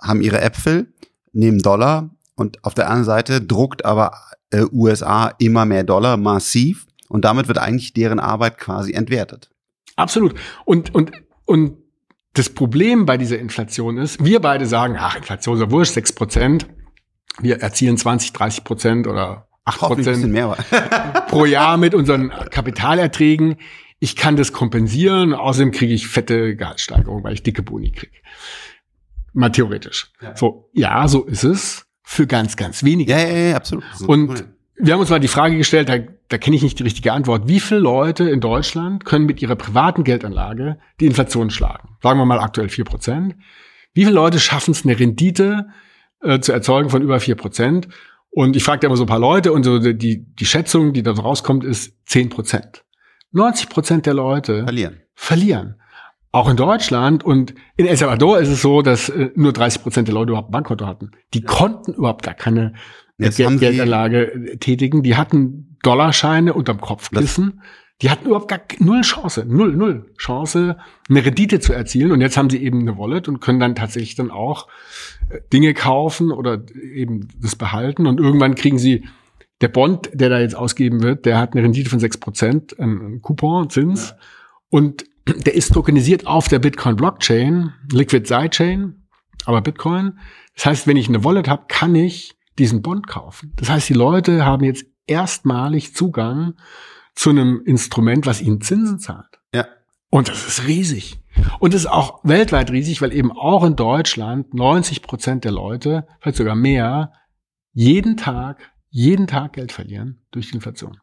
[0.00, 0.92] haben ihre Äpfel,
[1.32, 4.12] nehmen Dollar und auf der anderen Seite druckt aber
[4.50, 9.50] äh, USA immer mehr Dollar massiv und damit wird eigentlich deren Arbeit quasi entwertet.
[9.96, 10.34] Absolut.
[10.64, 11.12] Und, und,
[11.44, 11.76] und
[12.34, 16.12] das Problem bei dieser Inflation ist, wir beide sagen, ach, Inflation ist ja wurscht, 6
[16.14, 16.66] Prozent.
[17.40, 20.34] Wir erzielen 20, 30 Prozent oder 8 Prozent
[21.28, 23.56] pro Jahr mit unseren Kapitalerträgen.
[23.98, 25.34] Ich kann das kompensieren.
[25.34, 28.16] Außerdem kriege ich fette Gehaltssteigerung, weil ich dicke Boni kriege.
[29.32, 30.12] Mal theoretisch.
[30.20, 30.36] Ja.
[30.36, 33.12] So, ja, so ist es für ganz, ganz wenige.
[33.12, 33.84] Ja, ja, ja, absolut.
[34.06, 34.44] Und
[34.76, 37.46] wir haben uns mal die Frage gestellt, da, da kenne ich nicht die richtige Antwort.
[37.46, 41.96] Wie viele Leute in Deutschland können mit ihrer privaten Geldanlage die Inflation schlagen?
[42.02, 43.36] Sagen wir mal aktuell vier Prozent.
[43.92, 45.66] Wie viele Leute schaffen es, eine Rendite
[46.22, 47.88] äh, zu erzeugen von über vier Prozent?
[48.30, 51.02] Und ich frage da immer so ein paar Leute und so die, die Schätzung, die
[51.02, 52.82] da rauskommt, ist zehn Prozent.
[53.32, 55.00] 90 Prozent der Leute verlieren.
[55.14, 55.76] verlieren.
[56.34, 60.08] Auch in Deutschland und in El Salvador ist es so, dass äh, nur 30 Prozent
[60.08, 61.10] der Leute überhaupt ein Bankkonto hatten.
[61.34, 62.72] Die konnten überhaupt gar keine
[63.18, 65.02] Jetzt Geld, Geldanlage tätigen.
[65.02, 67.62] Die hatten Dollarscheine unterm Kopfkissen.
[68.00, 70.76] Die hatten überhaupt gar null Chance, null, null Chance,
[71.08, 72.10] eine Rendite zu erzielen.
[72.10, 74.66] Und jetzt haben sie eben eine Wallet und können dann tatsächlich dann auch
[75.30, 78.06] äh, Dinge kaufen oder eben das behalten.
[78.06, 79.04] Und irgendwann kriegen sie,
[79.60, 83.20] der Bond, der da jetzt ausgeben wird, der hat eine Rendite von sechs Prozent, ein
[83.22, 84.10] Coupon, Zins.
[84.10, 84.16] Ja.
[84.70, 89.06] Und der ist tokenisiert auf der Bitcoin Blockchain, Liquid Sidechain,
[89.44, 90.18] aber Bitcoin.
[90.56, 93.52] Das heißt, wenn ich eine Wallet habe, kann ich diesen Bond kaufen.
[93.56, 96.54] Das heißt, die Leute haben jetzt erstmalig Zugang
[97.14, 99.40] zu einem Instrument, was ihnen Zinsen zahlt.
[99.54, 99.66] Ja.
[100.10, 101.22] Und das ist riesig.
[101.58, 106.06] Und das ist auch weltweit riesig, weil eben auch in Deutschland 90 Prozent der Leute,
[106.20, 107.12] vielleicht sogar mehr,
[107.72, 110.98] jeden Tag, jeden Tag Geld verlieren durch die Inflation.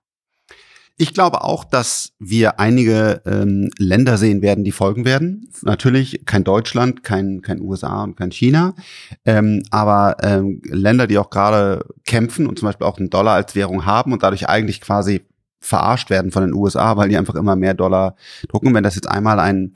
[1.01, 5.49] Ich glaube auch, dass wir einige ähm, Länder sehen werden, die folgen werden.
[5.61, 8.75] Natürlich kein Deutschland, kein, kein USA und kein China,
[9.23, 13.55] ähm, aber ähm, Länder, die auch gerade kämpfen und zum Beispiel auch den Dollar als
[13.55, 15.21] Währung haben und dadurch eigentlich quasi
[15.61, 18.17] verarscht werden von den USA, weil die einfach immer mehr Dollar
[18.49, 18.73] drucken.
[18.73, 19.71] Wenn das jetzt einmal ein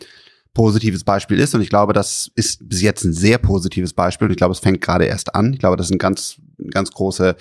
[0.54, 1.56] positives Beispiel ist.
[1.56, 4.28] Und ich glaube, das ist bis jetzt ein sehr positives Beispiel.
[4.28, 5.54] Und ich glaube, es fängt gerade erst an.
[5.54, 6.36] Ich glaube, das ist ein ganz,
[6.70, 7.36] ganz große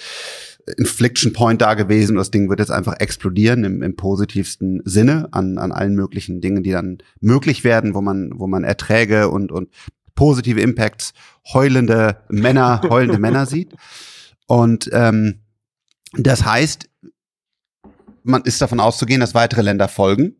[0.76, 2.16] Infliction Point da gewesen.
[2.16, 6.62] Das Ding wird jetzt einfach explodieren im, im positivsten Sinne an, an allen möglichen Dingen,
[6.62, 9.70] die dann möglich werden, wo man, wo man Erträge und, und
[10.14, 11.12] positive Impacts,
[11.52, 13.74] heulende Männer, heulende Männer sieht.
[14.46, 15.40] Und ähm,
[16.14, 16.88] das heißt,
[18.22, 20.36] man ist davon auszugehen, dass weitere Länder folgen.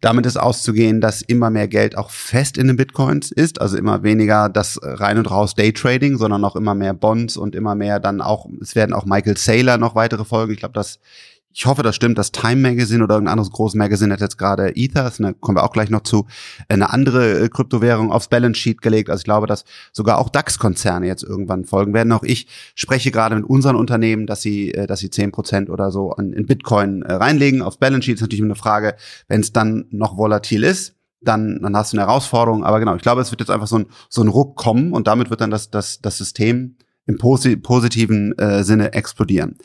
[0.00, 4.02] Damit ist auszugehen, dass immer mehr Geld auch fest in den Bitcoins ist, also immer
[4.02, 8.20] weniger das rein und raus Daytrading, sondern auch immer mehr Bonds und immer mehr dann
[8.20, 10.52] auch, es werden auch Michael Saylor noch weitere Folgen.
[10.52, 11.00] Ich glaube, das
[11.58, 14.76] ich hoffe, das stimmt, das Time Magazine oder irgendein anderes großes Magazine hat jetzt gerade
[14.76, 16.28] Ether, da kommen wir auch gleich noch zu,
[16.68, 19.10] eine andere äh, Kryptowährung aufs Balance Sheet gelegt.
[19.10, 22.12] Also ich glaube, dass sogar auch DAX-Konzerne jetzt irgendwann folgen werden.
[22.12, 25.90] Auch ich spreche gerade mit unseren Unternehmen, dass sie, äh, dass sie zehn Prozent oder
[25.90, 27.60] so in Bitcoin äh, reinlegen.
[27.62, 28.94] Aufs Balance Sheet ist natürlich eine Frage,
[29.26, 32.62] wenn es dann noch volatil ist, dann, dann hast du eine Herausforderung.
[32.62, 35.08] Aber genau, ich glaube, es wird jetzt einfach so ein, so ein Ruck kommen und
[35.08, 36.76] damit wird dann das, das, das System
[37.08, 39.56] im positiven äh, Sinne explodieren.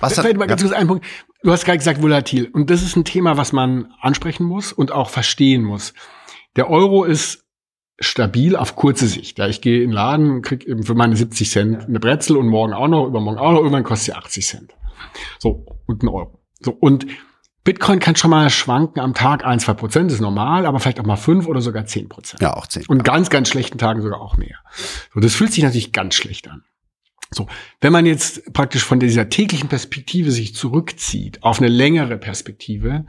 [0.00, 1.06] Was Vielleicht hat, mal ganz kurz einen Punkt.
[1.42, 2.48] Du hast gerade gesagt volatil.
[2.52, 5.94] Und das ist ein Thema, was man ansprechen muss und auch verstehen muss.
[6.56, 7.44] Der Euro ist
[8.00, 9.38] stabil auf kurze Sicht.
[9.38, 12.48] Ja, ich gehe in den Laden, krieg eben für meine 70 Cent eine Brezel und
[12.48, 14.74] morgen auch noch, übermorgen auch noch, irgendwann kostet sie 80 Cent.
[15.38, 16.40] So, und ein Euro.
[16.60, 17.06] So, und
[17.64, 21.04] Bitcoin kann schon mal schwanken am Tag ein, zwei Prozent, ist normal, aber vielleicht auch
[21.04, 22.40] mal fünf oder sogar zehn Prozent.
[22.40, 22.84] Ja, auch zehn.
[22.86, 24.56] Und ganz, ganz schlechten Tagen sogar auch mehr.
[25.12, 26.64] So, das fühlt sich natürlich ganz schlecht an.
[27.30, 27.46] So,
[27.80, 33.04] wenn man jetzt praktisch von dieser täglichen Perspektive sich zurückzieht auf eine längere Perspektive,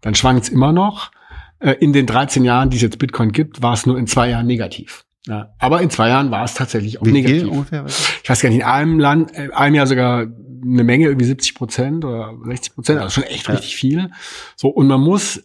[0.00, 1.10] dann schwankt es immer noch.
[1.58, 4.30] Äh, in den 13 Jahren, die es jetzt Bitcoin gibt, war es nur in zwei
[4.30, 5.04] Jahren negativ.
[5.26, 7.48] Ja, aber in zwei Jahren war es tatsächlich auch Wie negativ.
[7.48, 7.84] ungefähr?
[8.22, 11.54] Ich weiß gar nicht, in einem Land, in einem Jahr sogar eine Menge, irgendwie 70
[11.54, 13.52] Prozent oder 60 Prozent, also schon echt Ja.
[13.54, 14.10] richtig viel.
[14.56, 15.42] So, und man muss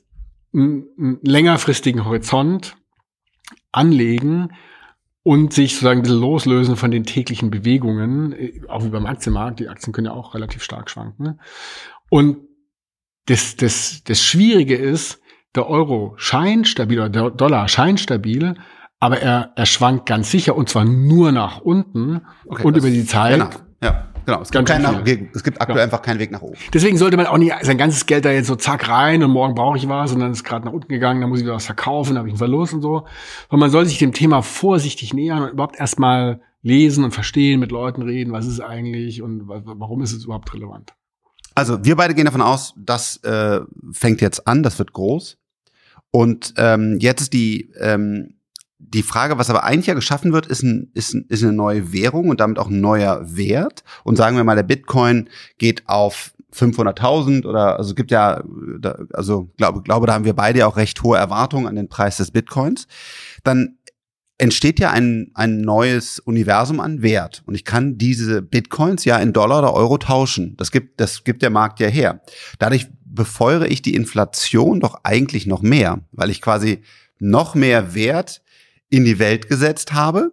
[0.54, 2.78] einen, einen längerfristigen Horizont
[3.73, 4.51] anlegen
[5.25, 9.59] und sich sozusagen ein bisschen loslösen von den täglichen Bewegungen, äh, auch wie beim Aktienmarkt.
[9.59, 11.39] Die Aktien können ja auch relativ stark schwanken.
[12.11, 12.38] Und
[13.25, 15.19] das, das, das Schwierige ist,
[15.55, 18.55] der Euro scheint stabil oder der Dollar scheint stabil,
[18.99, 23.05] aber er, er schwankt ganz sicher und zwar nur nach unten Okay, und über die
[23.05, 23.33] Zeit.
[23.33, 23.49] Genau.
[23.81, 24.41] Ja, genau.
[24.41, 25.83] Es gibt, keinen, Nach- es gibt aktuell Ja.
[25.85, 26.55] einfach keinen Weg nach oben.
[26.73, 29.55] Deswegen sollte man auch nicht sein ganzes Geld da jetzt so zack rein und morgen
[29.55, 31.65] brauche ich was und dann ist gerade nach unten gegangen, dann muss ich wieder was
[31.65, 33.05] verkaufen, dann habe ich einen Verlust und so.
[33.49, 37.71] Und man soll sich dem Thema vorsichtig nähern und überhaupt erstmal lesen und verstehen, mit
[37.71, 40.93] Leuten reden, was ist es eigentlich und wa- warum ist es überhaupt relevant.
[41.53, 43.61] Also wir beide gehen davon aus, das äh,
[43.91, 45.38] fängt jetzt an, das wird groß.
[46.11, 48.35] Und ähm, jetzt ist die, ähm,
[48.93, 51.91] die Frage, was aber eigentlich ja geschaffen wird, ist, ein, ist, ein, ist eine neue
[51.91, 53.84] Währung und damit auch ein neuer Wert.
[54.04, 58.43] Und sagen wir mal, der Bitcoin geht auf 500.000 oder also es gibt ja,
[59.13, 62.32] also glaube, glaube, da haben wir beide auch recht hohe Erwartungen an den Preis des
[62.32, 62.88] Bitcoins.
[63.43, 63.78] Dann
[64.38, 67.43] entsteht ja ein, ein neues Universum an Wert.
[67.45, 70.56] Und ich kann diese Bitcoins ja in Dollar oder Euro tauschen.
[70.58, 72.21] Das gibt, das gibt der Markt ja her.
[72.60, 76.82] Dadurch befeuere ich die Inflation doch eigentlich noch mehr, weil ich quasi
[77.17, 78.41] noch mehr Wert
[78.89, 80.32] in die Welt gesetzt habe.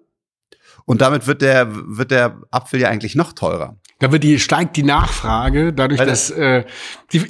[0.85, 3.77] Und damit wird der, wird der Apfel ja eigentlich noch teurer.
[4.01, 6.65] Da wird die, steigt die Nachfrage, dadurch, Weil dass äh,
[7.12, 7.25] die,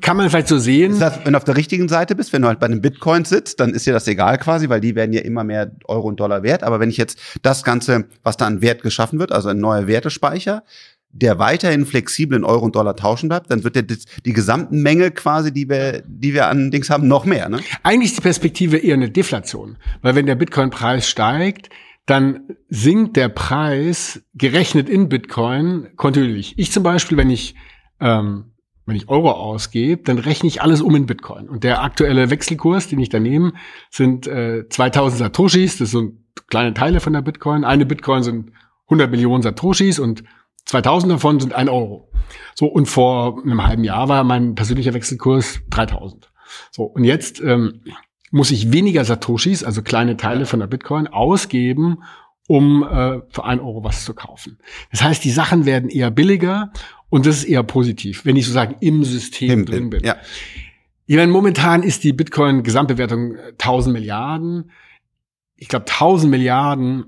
[0.00, 0.98] kann man vielleicht so sehen.
[1.00, 3.60] Das, wenn du auf der richtigen Seite bist, wenn du halt bei den Bitcoins sitzt,
[3.60, 6.42] dann ist dir das egal quasi, weil die werden ja immer mehr Euro und Dollar
[6.42, 6.62] wert.
[6.62, 9.86] Aber wenn ich jetzt das Ganze, was da an Wert geschaffen wird, also ein neuer
[9.86, 10.62] Wertespeicher,
[11.12, 15.10] der weiterhin flexibel in Euro und Dollar tauschen bleibt, dann wird der, die gesamten Menge
[15.10, 17.48] quasi, die wir, die wir an Dings haben, noch mehr.
[17.48, 17.60] Ne?
[17.82, 21.68] Eigentlich ist die Perspektive eher eine Deflation, weil wenn der Bitcoin-Preis steigt,
[22.06, 26.54] dann sinkt der Preis gerechnet in Bitcoin kontinuierlich.
[26.56, 27.54] Ich zum Beispiel, wenn ich
[28.00, 28.52] ähm,
[28.84, 31.48] wenn ich Euro ausgebe, dann rechne ich alles um in Bitcoin.
[31.48, 33.52] Und der aktuelle Wechselkurs, den ich da nehme,
[33.90, 35.78] sind äh, 2000 Satoshis.
[35.78, 37.64] Das sind kleine Teile von der Bitcoin.
[37.64, 38.50] Eine Bitcoin sind
[38.86, 40.24] 100 Millionen Satoshis und
[40.66, 42.08] 2000 davon sind ein Euro.
[42.54, 46.30] So, und vor einem halben Jahr war mein persönlicher Wechselkurs 3000.
[46.70, 47.82] So, und jetzt ähm,
[48.30, 52.02] muss ich weniger Satoshis, also kleine Teile von der Bitcoin, ausgeben,
[52.48, 54.58] um äh, für ein Euro was zu kaufen.
[54.90, 56.72] Das heißt, die Sachen werden eher billiger
[57.08, 60.02] und das ist eher positiv, wenn ich sozusagen im System drin bin.
[60.02, 60.16] Ja.
[61.06, 64.70] Ich meine, momentan ist die Bitcoin-Gesamtbewertung äh, 1000 Milliarden.
[65.56, 67.06] Ich glaube, 1000 Milliarden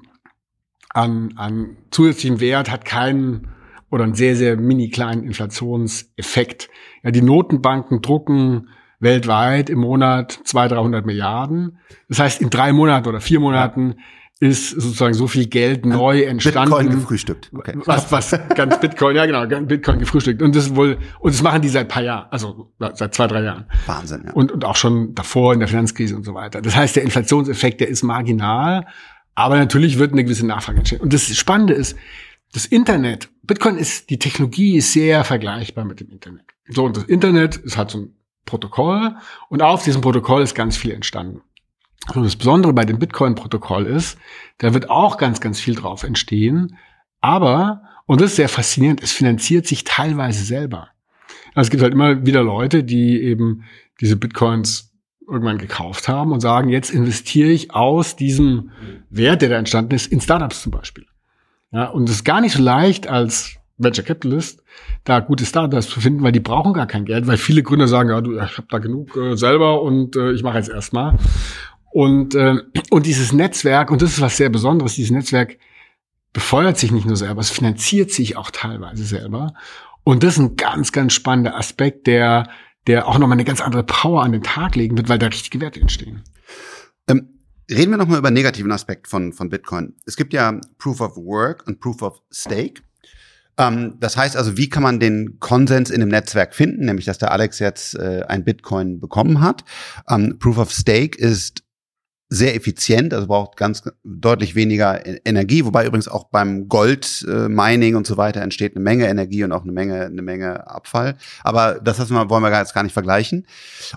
[0.95, 3.49] an, an zusätzlichem Wert hat keinen
[3.91, 6.71] oder einen sehr, sehr mini kleinen Inflationseffekt.
[7.03, 8.69] Ja, die Notenbanken drucken
[9.01, 11.79] weltweit im Monat 200, 300 Milliarden.
[12.09, 13.97] Das heißt, in drei Monaten oder vier Monaten
[14.41, 16.71] ist sozusagen so viel Geld neu entstanden.
[16.71, 17.51] Bitcoin gefrühstückt.
[17.55, 17.75] Okay.
[17.85, 20.43] Was, was ganz Bitcoin, ja genau, ganz Bitcoin gefrühstückt.
[20.43, 23.67] Und das wohl, und das machen die seit paar Jahren, also seit zwei, drei Jahren.
[23.87, 24.33] Wahnsinn, ja.
[24.33, 26.61] Und, und auch schon davor in der Finanzkrise und so weiter.
[26.61, 28.87] Das heißt, der Inflationseffekt, der ist marginal,
[29.35, 31.01] aber natürlich wird eine gewisse Nachfrage entstehen.
[31.01, 31.97] Und das Spannende ist,
[32.53, 36.45] das Internet, Bitcoin ist, die Technologie ist sehr vergleichbar mit dem Internet.
[36.69, 38.17] So, und das Internet ist halt so ein
[38.47, 39.17] Protokoll
[39.49, 41.43] und auf diesem Protokoll ist ganz viel entstanden.
[42.15, 44.19] Und das Besondere bei dem Bitcoin-Protokoll ist,
[44.59, 46.77] da wird auch ganz, ganz viel drauf entstehen.
[47.21, 50.91] Aber, und das ist sehr faszinierend, es finanziert sich teilweise selber.
[51.55, 53.65] Also es gibt halt immer wieder Leute, die eben
[54.01, 54.94] diese Bitcoins
[55.29, 58.71] irgendwann gekauft haben und sagen, jetzt investiere ich aus diesem
[59.11, 61.07] Wert, der da entstanden ist, in Startups zum Beispiel.
[61.73, 64.63] Ja, und es ist gar nicht so leicht als Venture Capitalist,
[65.03, 68.11] da gute Startups zu finden, weil die brauchen gar kein Geld, weil viele Gründer sagen,
[68.11, 71.19] ja, du, ich habe da genug äh, selber und äh, ich mache jetzt erstmal.
[71.93, 72.57] Und, äh,
[72.91, 75.59] und dieses Netzwerk, und das ist was sehr Besonderes, dieses Netzwerk
[76.33, 79.55] befeuert sich nicht nur selber, es finanziert sich auch teilweise selber.
[80.03, 82.49] Und das ist ein ganz, ganz spannender Aspekt, der,
[82.87, 85.61] der auch nochmal eine ganz andere Power an den Tag legen wird, weil da richtige
[85.61, 86.23] Werte entstehen.
[87.09, 89.95] Ähm, reden wir nochmal über einen negativen Aspekt von, von Bitcoin.
[90.07, 92.83] Es gibt ja Proof of Work und Proof of Stake.
[93.57, 97.19] Ähm, das heißt also, wie kann man den Konsens in dem Netzwerk finden, nämlich dass
[97.19, 99.65] der Alex jetzt äh, ein Bitcoin bekommen hat.
[100.09, 101.64] Ähm, Proof of Stake ist
[102.35, 108.07] sehr effizient, also braucht ganz deutlich weniger e-, Energie, wobei übrigens auch beim Gold-Mining und
[108.07, 111.17] so weiter entsteht eine Menge Energie und auch eine Menge, eine Menge Abfall.
[111.43, 113.47] Aber das wollen wir jetzt gar nicht vergleichen.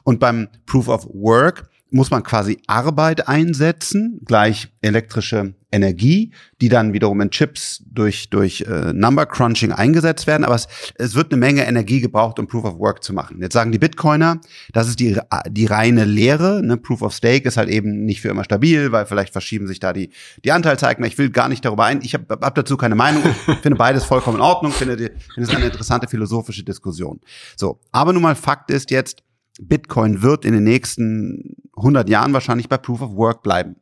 [0.03, 6.93] Und beim Proof of Work muss man quasi Arbeit einsetzen, gleich elektrische Energie, die dann
[6.93, 10.45] wiederum in Chips durch, durch äh, Number Crunching eingesetzt werden.
[10.45, 13.41] Aber es, es wird eine Menge Energie gebraucht, um Proof of Work zu machen.
[13.41, 14.39] Jetzt sagen die Bitcoiner,
[14.71, 15.19] das ist die,
[15.49, 16.61] die reine Lehre.
[16.63, 16.77] Ne?
[16.77, 19.91] Proof of Stake ist halt eben nicht für immer stabil, weil vielleicht verschieben sich da
[19.91, 20.09] die,
[20.45, 21.05] die Anteilseigner.
[21.05, 22.01] Ich will gar nicht darüber ein.
[22.01, 23.23] Ich habe hab dazu keine Meinung.
[23.25, 24.71] Ich finde beides vollkommen in Ordnung.
[24.71, 27.19] Ich finde, finde es eine interessante philosophische Diskussion.
[27.57, 29.23] So, aber nun mal Fakt ist jetzt,
[29.59, 33.77] Bitcoin wird in den nächsten 100 Jahren wahrscheinlich bei Proof of Work bleiben.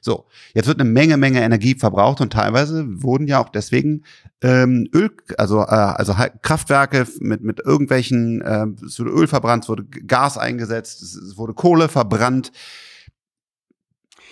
[0.00, 4.04] So, jetzt wird eine Menge, Menge Energie verbraucht und teilweise wurden ja auch deswegen
[4.42, 9.68] ähm, Öl, also äh, also Kraftwerke mit mit irgendwelchen, äh, es wurde Öl verbrannt, es
[9.68, 12.52] wurde Gas eingesetzt, es wurde Kohle verbrannt.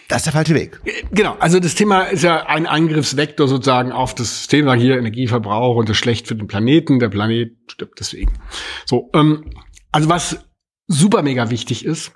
[0.08, 0.80] Das ist der falsche Weg.
[1.12, 5.88] Genau, also das Thema ist ja ein Angriffsvektor sozusagen auf das Thema hier Energieverbrauch und
[5.88, 6.98] das ist schlecht für den Planeten.
[6.98, 8.32] Der Planet stirbt deswegen.
[8.86, 9.44] So, ähm,
[9.92, 10.49] also was
[10.90, 12.12] super mega wichtig ist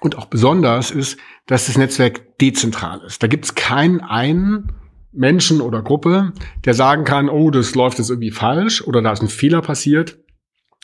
[0.00, 3.22] und auch besonders ist, dass das Netzwerk dezentral ist.
[3.22, 4.72] Da gibt es keinen einen
[5.10, 6.32] Menschen oder Gruppe,
[6.64, 10.18] der sagen kann, oh, das läuft jetzt irgendwie falsch oder da ist ein Fehler passiert.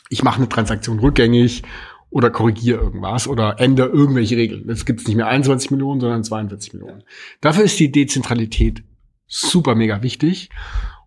[0.09, 1.61] Ich mache eine Transaktion rückgängig
[2.09, 4.65] oder korrigiere irgendwas oder ändere irgendwelche Regeln.
[4.67, 7.03] Jetzt gibt es nicht mehr 21 Millionen, sondern 42 Millionen.
[7.39, 8.83] Dafür ist die Dezentralität
[9.27, 10.49] super mega wichtig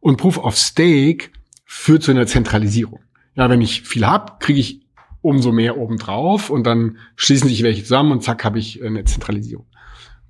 [0.00, 1.30] und Proof of Stake
[1.64, 3.00] führt zu einer Zentralisierung.
[3.34, 4.83] Ja, wenn ich viel hab, kriege ich
[5.24, 9.64] umso mehr obendrauf und dann schließen sich welche zusammen und zack habe ich eine Zentralisierung.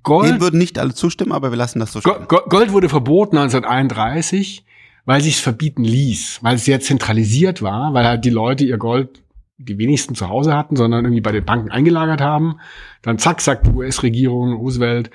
[0.03, 2.27] Gold, Dem würden nicht alle zustimmen, aber wir lassen das so stehen.
[2.27, 4.63] Gold wurde verboten 1931,
[5.03, 8.77] weil sich es verbieten ließ, weil es sehr zentralisiert war, weil halt die Leute ihr
[8.77, 9.21] Gold
[9.57, 12.59] die wenigsten zu Hause hatten, sondern irgendwie bei den Banken eingelagert haben.
[13.01, 15.11] Dann zack, sagt die US-Regierung, Roosevelt,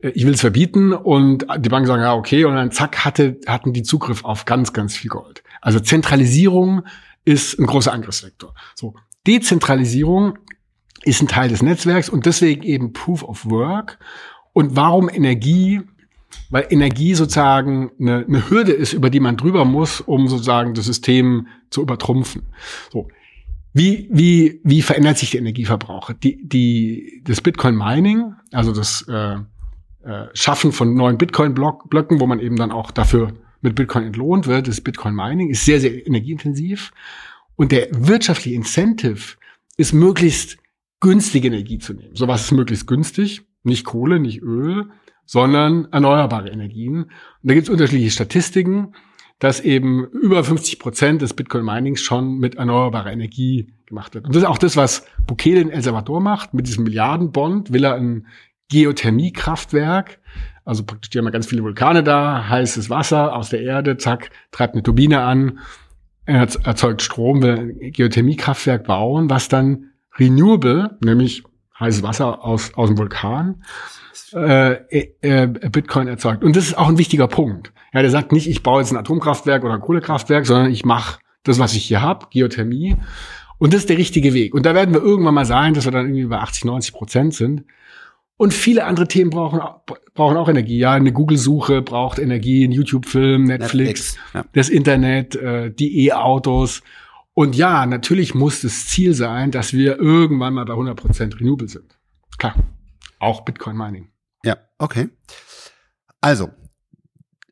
[0.00, 3.38] äh, ich will es verbieten und die Banken sagen, ja, okay, und dann zack, hatte,
[3.46, 5.42] hatten die Zugriff auf ganz, ganz viel Gold.
[5.60, 6.84] Also Zentralisierung
[7.24, 8.54] ist ein großer Angriffsvektor.
[8.74, 8.94] So,
[9.26, 10.38] Dezentralisierung
[11.04, 13.98] ist ein Teil des Netzwerks und deswegen eben Proof of Work.
[14.52, 15.82] Und warum Energie?
[16.50, 20.86] Weil Energie sozusagen eine, eine Hürde ist, über die man drüber muss, um sozusagen das
[20.86, 22.42] System zu übertrumpfen.
[22.92, 23.08] So.
[23.72, 26.12] Wie, wie, wie verändert sich der Energieverbrauch?
[26.12, 29.36] Die, die, das Bitcoin Mining, also das äh,
[30.04, 33.32] äh, Schaffen von neuen Bitcoin-Blöcken, wo man eben dann auch dafür
[33.64, 36.92] mit Bitcoin entlohnt wird, das Bitcoin Mining, ist sehr, sehr energieintensiv.
[37.56, 39.36] Und der wirtschaftliche Incentive
[39.76, 40.58] ist möglichst
[41.00, 42.14] günstige Energie zu nehmen.
[42.14, 43.42] So was ist möglichst günstig?
[43.62, 44.90] Nicht Kohle, nicht Öl,
[45.24, 47.04] sondern erneuerbare Energien.
[47.04, 47.10] Und
[47.42, 48.94] da gibt es unterschiedliche Statistiken,
[49.38, 54.26] dass eben über 50 Prozent des Bitcoin-Minings schon mit erneuerbarer Energie gemacht wird.
[54.26, 56.52] Und das ist auch das, was Bukele in El Salvador macht.
[56.52, 58.26] Mit diesem Milliardenbond will er ein
[58.68, 60.20] Geothermiekraftwerk
[60.64, 64.30] also praktisch, die haben ja ganz viele Vulkane da, heißes Wasser aus der Erde, zack,
[64.50, 65.58] treibt eine Turbine an,
[66.26, 71.44] erzeugt Strom, will ein Geothermiekraftwerk bauen, was dann renewable, nämlich
[71.78, 73.62] heißes Wasser aus, aus dem Vulkan,
[74.32, 76.44] äh, äh, äh, Bitcoin erzeugt.
[76.44, 77.72] Und das ist auch ein wichtiger Punkt.
[77.92, 81.18] Ja, der sagt nicht, ich baue jetzt ein Atomkraftwerk oder ein Kohlekraftwerk, sondern ich mache
[81.42, 82.96] das, was ich hier habe, Geothermie.
[83.58, 84.54] Und das ist der richtige Weg.
[84.54, 87.34] Und da werden wir irgendwann mal sein, dass wir dann irgendwie bei 80, 90 Prozent
[87.34, 87.64] sind.
[88.36, 89.60] Und viele andere Themen brauchen,
[90.14, 90.78] brauchen auch Energie.
[90.78, 94.44] Ja, eine Google-Suche braucht Energie, ein YouTube-Film, Netflix, Netflix ja.
[94.52, 96.82] das Internet, äh, die E-Autos.
[97.34, 101.98] Und ja, natürlich muss das Ziel sein, dass wir irgendwann mal bei 100% Renewable sind.
[102.38, 102.54] Klar.
[103.18, 104.08] Auch Bitcoin Mining.
[104.44, 105.08] Ja, okay.
[106.20, 106.50] Also,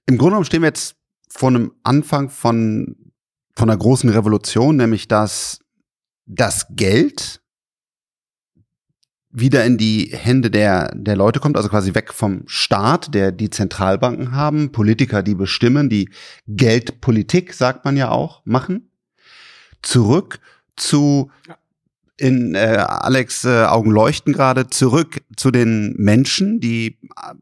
[0.07, 0.97] im Grunde genommen stehen wir jetzt
[1.29, 3.13] vor einem Anfang von,
[3.55, 5.61] von einer großen Revolution, nämlich dass
[6.27, 7.42] das Geld
[9.33, 13.51] wieder in die Hände der, der Leute kommt, also quasi weg vom Staat, der die
[13.51, 16.11] Zentralbanken haben, Politiker, die bestimmen, die
[16.47, 18.91] Geldpolitik, sagt man ja auch, machen,
[19.81, 20.39] zurück
[20.77, 21.31] zu,
[22.19, 26.99] in äh, Alex äh, Augen leuchten gerade, zurück zu den Menschen, die,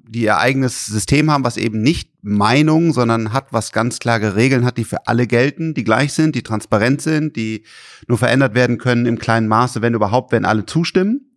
[0.08, 4.64] die ihr eigenes System haben, was eben nicht Meinung, sondern hat, was ganz klare Regeln
[4.64, 7.64] hat, die für alle gelten, die gleich sind, die transparent sind, die
[8.06, 11.29] nur verändert werden können im kleinen Maße, wenn überhaupt, wenn alle zustimmen.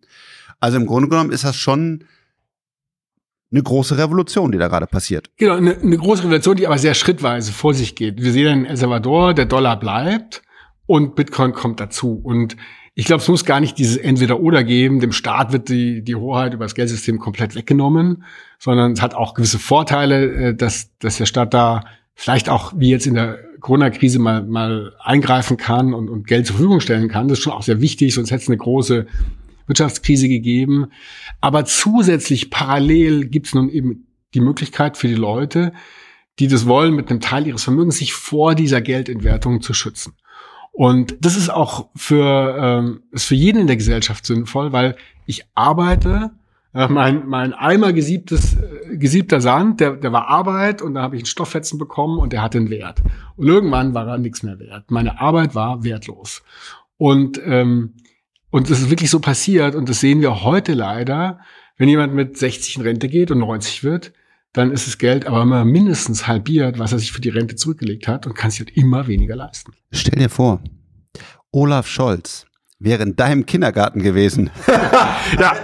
[0.64, 2.04] Also im Grunde genommen ist das schon
[3.52, 5.28] eine große Revolution, die da gerade passiert.
[5.36, 8.22] Genau, eine, eine große Revolution, die aber sehr schrittweise vor sich geht.
[8.22, 10.40] Wir sehen in El Salvador, der Dollar bleibt
[10.86, 12.18] und Bitcoin kommt dazu.
[12.24, 12.56] Und
[12.94, 15.00] ich glaube, es muss gar nicht dieses Entweder-Oder geben.
[15.00, 18.24] Dem Staat wird die, die Hoheit über das Geldsystem komplett weggenommen,
[18.58, 21.84] sondern es hat auch gewisse Vorteile, äh, dass, dass der Staat da
[22.14, 26.56] vielleicht auch, wie jetzt in der Corona-Krise, mal, mal eingreifen kann und, und Geld zur
[26.56, 27.28] Verfügung stellen kann.
[27.28, 29.06] Das ist schon auch sehr wichtig, sonst hätte es eine große
[29.66, 30.86] Wirtschaftskrise gegeben.
[31.40, 35.72] Aber zusätzlich parallel gibt es nun eben die Möglichkeit für die Leute,
[36.38, 40.14] die das wollen, mit einem Teil ihres Vermögens sich vor dieser Geldentwertung zu schützen.
[40.72, 45.44] Und das ist auch für, ähm, ist für jeden in der Gesellschaft sinnvoll, weil ich
[45.54, 46.32] arbeite,
[46.74, 51.14] äh, mein, mein Eimer gesiebtes, äh, gesiebter Sand, der, der war Arbeit und da habe
[51.14, 53.00] ich einen Stofffetzen bekommen und der hatte einen Wert.
[53.36, 54.90] Und irgendwann war er nichts mehr wert.
[54.90, 56.42] Meine Arbeit war wertlos.
[56.96, 57.94] Und, ähm,
[58.54, 61.40] und das ist wirklich so passiert und das sehen wir heute leider,
[61.76, 64.12] wenn jemand mit 60 in Rente geht und 90 wird,
[64.52, 68.06] dann ist das Geld aber immer mindestens halbiert, was er sich für die Rente zurückgelegt
[68.06, 69.72] hat und kann sich halt immer weniger leisten.
[69.90, 70.62] Stell dir vor,
[71.50, 72.46] Olaf Scholz
[72.78, 74.50] wäre in deinem Kindergarten gewesen.
[75.38, 75.56] ja.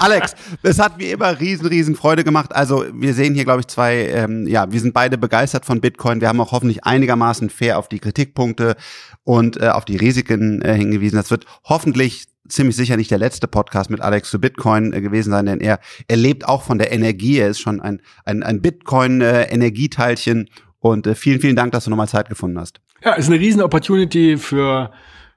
[0.00, 2.54] Alex, es hat wie immer riesen, riesen Freude gemacht.
[2.54, 6.20] Also wir sehen hier, glaube ich, zwei, ähm, ja, wir sind beide begeistert von Bitcoin.
[6.20, 8.76] Wir haben auch hoffentlich einigermaßen fair auf die Kritikpunkte
[9.24, 11.16] und äh, auf die Risiken äh, hingewiesen.
[11.16, 15.30] Das wird hoffentlich ziemlich sicher nicht der letzte Podcast mit Alex zu Bitcoin äh, gewesen
[15.30, 17.38] sein, denn er, er lebt auch von der Energie.
[17.38, 20.46] Er ist schon ein, ein, ein Bitcoin-Energieteilchen.
[20.46, 20.50] Äh,
[20.80, 22.80] und äh, vielen, vielen Dank, dass du nochmal Zeit gefunden hast.
[23.04, 24.90] Ja, ist eine riesen Opportunity für,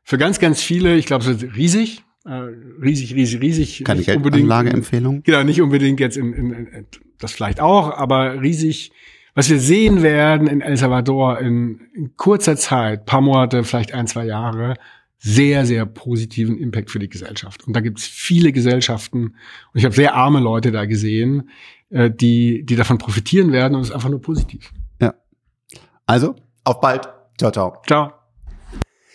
[0.04, 0.96] für ganz, ganz viele.
[0.98, 2.04] Ich glaube, es ist riesig.
[2.26, 2.34] Äh,
[2.82, 3.84] riesig, riesig, riesig.
[3.84, 5.24] Keine Geldanlageempfehlung?
[5.24, 6.86] Genau, nicht unbedingt jetzt in, in, in,
[7.20, 8.92] das vielleicht auch, aber riesig.
[9.34, 14.06] Was wir sehen werden in El Salvador in, in kurzer Zeit, paar Monate, vielleicht ein,
[14.06, 14.76] zwei Jahre,
[15.18, 17.66] sehr, sehr positiven Impact für die Gesellschaft.
[17.66, 21.50] Und da gibt es viele Gesellschaften, und ich habe sehr arme Leute da gesehen,
[21.90, 24.72] äh, die, die davon profitieren werden und es ist einfach nur positiv.
[25.00, 25.14] Ja.
[26.06, 27.08] Also, auf bald.
[27.38, 27.82] Ciao, ciao.
[27.88, 28.21] Ciao.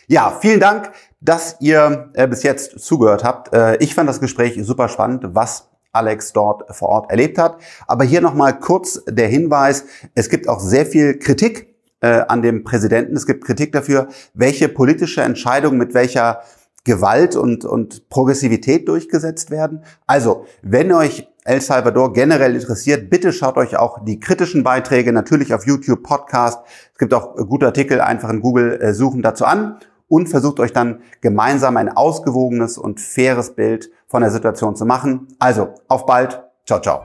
[0.09, 3.53] Ja, vielen Dank, dass ihr äh, bis jetzt zugehört habt.
[3.53, 7.59] Äh, ich fand das Gespräch super spannend, was Alex dort vor Ort erlebt hat.
[7.89, 9.85] Aber hier nochmal kurz der Hinweis,
[10.15, 13.17] es gibt auch sehr viel Kritik äh, an dem Präsidenten.
[13.17, 16.43] Es gibt Kritik dafür, welche politische Entscheidungen mit welcher
[16.85, 19.83] Gewalt und, und Progressivität durchgesetzt werden.
[20.07, 25.53] Also, wenn euch El Salvador generell interessiert, bitte schaut euch auch die kritischen Beiträge natürlich
[25.53, 26.61] auf YouTube, Podcast.
[26.93, 30.73] Es gibt auch gute Artikel, einfach in Google äh, suchen dazu an und versucht euch
[30.73, 35.29] dann gemeinsam ein ausgewogenes und faires Bild von der Situation zu machen.
[35.39, 36.43] Also, auf bald.
[36.65, 37.05] Ciao, ciao.